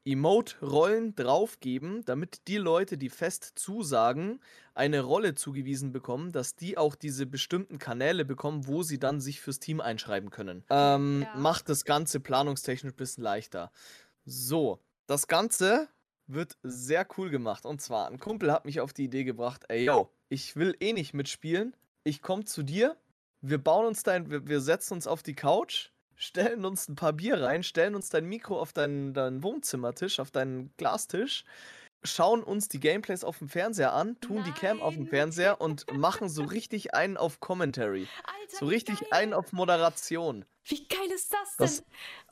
Emote-Rollen 0.05 1.15
draufgeben, 1.15 2.05
damit 2.05 2.47
die 2.47 2.59
Leute, 2.59 2.99
die 2.99 3.09
fest 3.09 3.53
zusagen, 3.57 4.41
eine 4.75 5.01
Rolle 5.01 5.35
zugewiesen 5.35 5.93
bekommen, 5.93 6.31
dass 6.31 6.57
die 6.57 6.77
auch 6.77 6.95
diese 6.95 7.27
bestimmten 7.27 7.79
Kanäle 7.79 8.25
bekommen, 8.25 8.67
wo 8.67 8.83
sie 8.83 8.99
dann 8.99 9.21
sich 9.21 9.41
fürs 9.41 9.61
Team 9.61 9.81
einschreiben 9.81 10.31
können. 10.31 10.65
Ähm, 10.69 11.23
ja. 11.23 11.39
Macht 11.39 11.69
das 11.69 11.85
Ganze 11.85 12.21
planungstechnisch 12.21 12.93
ein 12.93 12.97
bisschen 12.97 13.25
leichter. 13.25 13.73
So, 14.25 14.81
das 15.07 15.27
Ganze 15.27 15.89
wird 16.27 16.57
sehr 16.63 17.07
cool 17.19 17.31
gemacht. 17.31 17.67
Und 17.67 17.81
zwar, 17.81 18.09
ein 18.09 18.19
Kumpel 18.19 18.53
hat 18.53 18.65
mich 18.65 18.81
auf 18.81 18.93
die 18.93 19.05
Idee 19.05 19.25
gebracht, 19.25 19.65
ey, 19.69 19.85
yo, 19.85 20.11
ich 20.29 20.57
will 20.57 20.77
eh 20.81 20.93
nicht 20.93 21.15
mitspielen. 21.15 21.77
Ich 22.05 22.23
komme 22.23 22.45
zu 22.45 22.63
dir, 22.63 22.97
wir 23.41 23.59
bauen 23.59 23.87
uns 23.87 24.03
dein, 24.03 24.31
wir, 24.31 24.47
wir 24.47 24.61
setzen 24.61 24.95
uns 24.95 25.07
auf 25.07 25.23
die 25.23 25.35
Couch, 25.35 25.91
stellen 26.17 26.65
uns 26.65 26.89
ein 26.89 26.97
paar 26.97 27.13
Bier 27.13 27.43
rein, 27.43 27.63
stellen 27.63 27.95
uns 27.95 28.09
dein 28.09 28.25
Mikro 28.25 28.59
auf 28.59 28.73
deinen, 28.73 29.13
deinen 29.13 29.43
Wohnzimmertisch, 29.43 30.21
auf 30.21 30.31
deinen 30.31 30.73
Glastisch, 30.77 31.45
schauen 32.05 32.43
uns 32.43 32.69
die 32.69 32.81
Gameplays 32.81 33.25
auf 33.25 33.39
dem 33.39 33.49
Fernseher 33.49 33.93
an, 33.93 34.21
tun 34.21 34.37
Nein. 34.37 34.45
die 34.47 34.53
Cam 34.53 34.83
auf 34.83 34.95
dem 34.95 35.07
Fernseher 35.07 35.61
und 35.61 35.93
machen 35.97 36.29
so 36.29 36.45
richtig 36.45 36.95
einen 36.95 37.17
auf 37.17 37.41
Commentary. 37.41 38.07
Alter, 38.25 38.57
so 38.59 38.67
richtig 38.67 39.01
geil. 39.01 39.09
einen 39.13 39.33
auf 39.33 39.53
Moderation. 39.53 40.45
Wie 40.65 40.87
geil 40.87 41.11
ist 41.15 41.33
das 41.33 41.57
denn? 41.57 41.67
Das, 41.67 41.85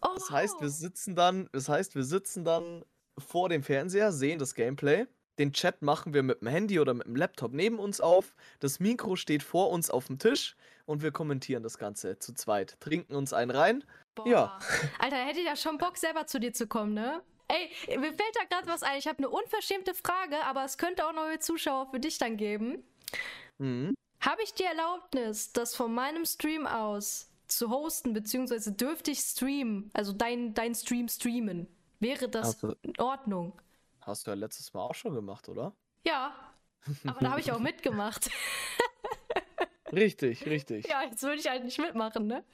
oh. 0.03 0.15
das 0.15 0.31
heißt, 0.31 0.61
wir 0.61 0.69
sitzen 0.69 1.17
dann, 1.17 1.49
das 1.53 1.69
heißt, 1.69 1.95
wir 1.95 2.05
sitzen 2.05 2.45
dann 2.45 2.85
vor 3.19 3.49
dem 3.49 3.63
Fernseher, 3.63 4.13
sehen 4.13 4.39
das 4.39 4.55
Gameplay. 4.55 5.07
Den 5.39 5.53
Chat 5.53 5.81
machen 5.81 6.13
wir 6.13 6.23
mit 6.23 6.43
dem 6.43 6.49
Handy 6.49 6.79
oder 6.79 6.93
mit 6.93 7.07
dem 7.07 7.17
Laptop 7.17 7.53
neben 7.53 7.79
uns 7.79 8.01
auf. 8.01 8.35
Das 8.61 8.81
Mikro 8.81 9.17
steht 9.17 9.43
vor 9.43 9.71
uns 9.71 9.91
auf 9.91 10.07
dem 10.07 10.19
Tisch 10.19 10.57
und 10.85 11.03
wir 11.03 11.11
kommentieren 11.11 11.63
das 11.63 11.79
Ganze 11.79 12.19
zu 12.19 12.35
zweit. 12.35 12.77
Trinken 12.81 13.15
uns 13.15 13.33
einen 13.33 13.51
rein. 13.51 13.85
Boah. 14.15 14.27
Ja. 14.27 14.59
Alter, 14.99 15.17
hätte 15.17 15.41
ich 15.41 15.47
ja 15.47 15.57
schon 15.57 15.79
Bock, 15.79 15.97
selber 15.97 16.27
zu 16.27 16.39
dir 16.39 16.53
zu 16.53 16.67
kommen, 16.67 16.93
ne? 16.93 17.23
Ey, 17.53 17.99
mir 17.99 18.15
fällt 18.15 18.35
da 18.35 18.45
gerade 18.49 18.67
was 18.67 18.83
ein. 18.83 18.99
Ich 18.99 19.07
habe 19.07 19.19
eine 19.19 19.29
unverschämte 19.29 19.93
Frage, 19.95 20.43
aber 20.45 20.65
es 20.65 20.79
könnte 20.79 21.07
auch 21.07 21.13
neue 21.13 21.39
Zuschauer 21.39 21.91
für 21.91 22.01
dich 22.01 22.17
dann 22.17 22.39
geben. 22.39 22.83
Mhm. 23.59 23.95
Habe 24.21 24.43
ich 24.43 24.55
die 24.55 24.65
Erlaubnis, 24.65 25.53
das 25.53 25.75
von 25.75 25.93
meinem 25.93 26.25
Stream 26.25 26.67
aus 26.67 27.31
zu 27.49 27.69
hosten, 27.69 28.15
beziehungsweise 28.15 28.73
dürfte 28.73 29.11
ich 29.11 29.19
streamen, 29.21 29.91
also 29.93 30.13
dein, 30.13 30.55
dein 30.55 30.75
Stream 30.75 31.09
streamen? 31.09 31.67
Wäre 32.01 32.29
das 32.29 32.63
also, 32.63 32.75
in 32.83 32.99
Ordnung? 32.99 33.61
Hast 34.01 34.27
du 34.27 34.31
ja 34.31 34.35
letztes 34.35 34.73
Mal 34.73 34.81
auch 34.81 34.95
schon 34.95 35.15
gemacht, 35.15 35.49
oder? 35.49 35.75
Ja, 36.07 36.35
aber 37.05 37.21
da 37.21 37.31
habe 37.33 37.41
ich 37.41 37.53
auch 37.53 37.59
mitgemacht. 37.61 38.31
richtig, 39.93 40.47
richtig. 40.47 40.89
Ja, 40.89 41.03
jetzt 41.03 41.23
würde 41.23 41.37
ich 41.37 41.49
halt 41.49 41.65
nicht 41.65 41.79
mitmachen, 41.79 42.27
ne? 42.27 42.45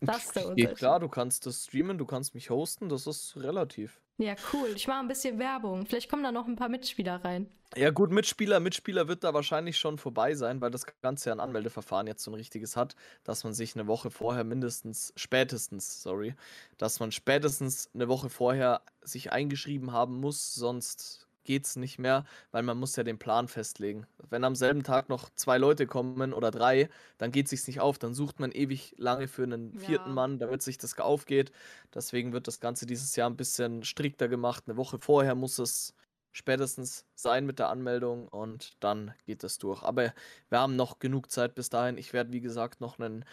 Das 0.00 0.24
ist 0.26 0.36
der 0.36 0.42
Unterschied. 0.48 0.68
Ja, 0.70 0.74
klar, 0.74 1.00
du 1.00 1.08
kannst 1.08 1.46
das 1.46 1.64
streamen, 1.64 1.98
du 1.98 2.06
kannst 2.06 2.34
mich 2.34 2.50
hosten, 2.50 2.88
das 2.88 3.06
ist 3.06 3.36
relativ. 3.36 4.00
Ja, 4.20 4.34
cool. 4.52 4.72
Ich 4.74 4.88
mache 4.88 4.98
ein 4.98 5.08
bisschen 5.08 5.38
Werbung. 5.38 5.86
Vielleicht 5.86 6.10
kommen 6.10 6.24
da 6.24 6.32
noch 6.32 6.48
ein 6.48 6.56
paar 6.56 6.68
Mitspieler 6.68 7.24
rein. 7.24 7.48
Ja, 7.76 7.90
gut, 7.90 8.10
Mitspieler, 8.10 8.58
Mitspieler 8.58 9.06
wird 9.06 9.22
da 9.22 9.32
wahrscheinlich 9.32 9.78
schon 9.78 9.98
vorbei 9.98 10.34
sein, 10.34 10.60
weil 10.60 10.72
das 10.72 10.86
Ganze 11.02 11.28
ja 11.28 11.36
ein 11.36 11.40
Anmeldeverfahren 11.40 12.08
jetzt 12.08 12.24
so 12.24 12.30
ein 12.32 12.34
richtiges 12.34 12.76
hat, 12.76 12.96
dass 13.22 13.44
man 13.44 13.52
sich 13.52 13.76
eine 13.76 13.86
Woche 13.86 14.10
vorher 14.10 14.42
mindestens, 14.42 15.12
spätestens, 15.16 16.02
sorry, 16.02 16.34
dass 16.78 16.98
man 16.98 17.12
spätestens 17.12 17.90
eine 17.94 18.08
Woche 18.08 18.28
vorher 18.28 18.80
sich 19.02 19.30
eingeschrieben 19.32 19.92
haben 19.92 20.18
muss, 20.18 20.54
sonst 20.54 21.27
geht 21.48 21.64
es 21.64 21.76
nicht 21.76 21.98
mehr, 21.98 22.26
weil 22.50 22.62
man 22.62 22.76
muss 22.76 22.94
ja 22.96 23.04
den 23.04 23.18
Plan 23.18 23.48
festlegen. 23.48 24.06
Wenn 24.28 24.44
am 24.44 24.54
selben 24.54 24.82
Tag 24.82 25.08
noch 25.08 25.30
zwei 25.34 25.56
Leute 25.56 25.86
kommen 25.86 26.34
oder 26.34 26.50
drei, 26.50 26.90
dann 27.16 27.32
geht 27.32 27.46
es 27.46 27.50
sich 27.50 27.66
nicht 27.66 27.80
auf. 27.80 27.98
Dann 27.98 28.12
sucht 28.12 28.38
man 28.38 28.52
ewig 28.52 28.94
lange 28.98 29.28
für 29.28 29.44
einen 29.44 29.72
vierten 29.78 30.10
ja. 30.10 30.14
Mann, 30.14 30.38
damit 30.38 30.60
sich 30.60 30.76
das 30.76 30.98
aufgeht. 30.98 31.50
Deswegen 31.94 32.34
wird 32.34 32.48
das 32.48 32.60
Ganze 32.60 32.84
dieses 32.84 33.16
Jahr 33.16 33.30
ein 33.30 33.38
bisschen 33.38 33.82
strikter 33.82 34.28
gemacht. 34.28 34.64
Eine 34.66 34.76
Woche 34.76 34.98
vorher 34.98 35.34
muss 35.34 35.58
es 35.58 35.94
spätestens 36.32 37.06
sein 37.14 37.46
mit 37.46 37.58
der 37.58 37.70
Anmeldung 37.70 38.28
und 38.28 38.76
dann 38.80 39.14
geht 39.24 39.42
es 39.42 39.56
durch. 39.56 39.82
Aber 39.82 40.12
wir 40.50 40.58
haben 40.60 40.76
noch 40.76 40.98
genug 40.98 41.30
Zeit 41.30 41.54
bis 41.54 41.70
dahin. 41.70 41.96
Ich 41.96 42.12
werde, 42.12 42.30
wie 42.30 42.42
gesagt, 42.42 42.82
noch 42.82 42.98
einen 42.98 43.24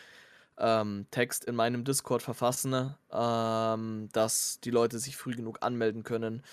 ähm, 0.58 1.06
Text 1.12 1.44
in 1.44 1.56
meinem 1.56 1.84
Discord 1.84 2.22
verfassen, 2.22 2.96
ähm, 3.12 4.08
dass 4.14 4.62
die 4.62 4.72
Leute 4.72 5.00
sich 5.00 5.18
früh 5.18 5.36
genug 5.36 5.58
anmelden 5.60 6.04
können 6.04 6.44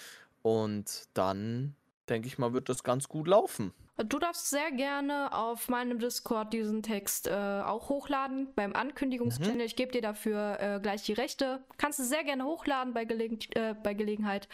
und 0.43 1.09
dann, 1.15 1.75
denke 2.09 2.29
ich 2.29 2.39
mal, 2.39 2.53
wird 2.53 2.69
das 2.69 2.85
ganz 2.85 3.09
gut 3.09 3.29
laufen. 3.29 3.73
Du 3.97 4.19
darfst 4.19 4.49
sehr 4.49 4.73
gerne 4.73 5.33
auf 5.33 5.69
meinem 5.69 5.99
Discord 5.99 6.53
diesen 6.53 6.83
Text 6.83 7.27
äh, 7.27 7.33
auch 7.33 7.89
hochladen 7.89 8.49
beim 8.55 8.75
Ankündigungschannel. 8.75 9.55
Mhm. 9.55 9.61
Ich 9.61 9.77
gebe 9.77 9.93
dir 9.93 10.01
dafür 10.01 10.59
äh, 10.61 10.81
gleich 10.81 11.03
die 11.03 11.13
Rechte. 11.13 11.63
Kannst 11.77 11.99
du 11.99 12.03
sehr 12.03 12.25
gerne 12.25 12.45
hochladen 12.45 12.95
bei, 12.95 13.05
Gelegen 13.05 13.39
äh, 13.55 13.75
bei 13.75 13.95
Gelegenheit. 13.95 14.49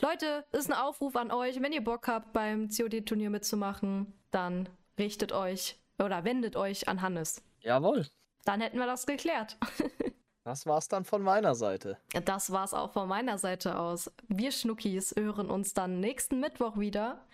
Leute, 0.00 0.44
ist 0.52 0.70
ein 0.70 0.78
Aufruf 0.78 1.16
an 1.16 1.32
euch. 1.32 1.60
Wenn 1.60 1.72
ihr 1.72 1.82
Bock 1.82 2.06
habt, 2.06 2.32
beim 2.32 2.68
COD-Turnier 2.68 3.30
mitzumachen, 3.30 4.12
dann 4.30 4.68
richtet 4.98 5.32
euch 5.32 5.76
oder 5.98 6.24
wendet 6.24 6.56
euch 6.56 6.88
an 6.88 7.02
Hannes. 7.02 7.42
Jawohl. 7.60 8.06
Dann 8.44 8.60
hätten 8.60 8.78
wir 8.78 8.86
das 8.86 9.06
geklärt. 9.06 9.58
Das 10.44 10.66
war's 10.66 10.88
dann 10.88 11.04
von 11.04 11.22
meiner 11.22 11.54
Seite. 11.54 11.98
Das 12.26 12.52
war's 12.52 12.74
auch 12.74 12.92
von 12.92 13.08
meiner 13.08 13.38
Seite 13.38 13.78
aus. 13.78 14.12
Wir 14.28 14.52
Schnuckis 14.52 15.14
hören 15.16 15.50
uns 15.50 15.72
dann 15.72 16.00
nächsten 16.00 16.38
Mittwoch 16.38 16.78
wieder. 16.78 17.24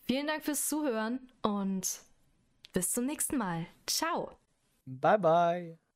Vielen 0.00 0.26
Dank 0.26 0.44
fürs 0.44 0.68
Zuhören 0.68 1.30
und 1.42 2.00
bis 2.72 2.92
zum 2.92 3.06
nächsten 3.06 3.38
Mal. 3.38 3.66
Ciao. 3.86 4.32
Bye 4.86 5.18
bye. 5.18 5.87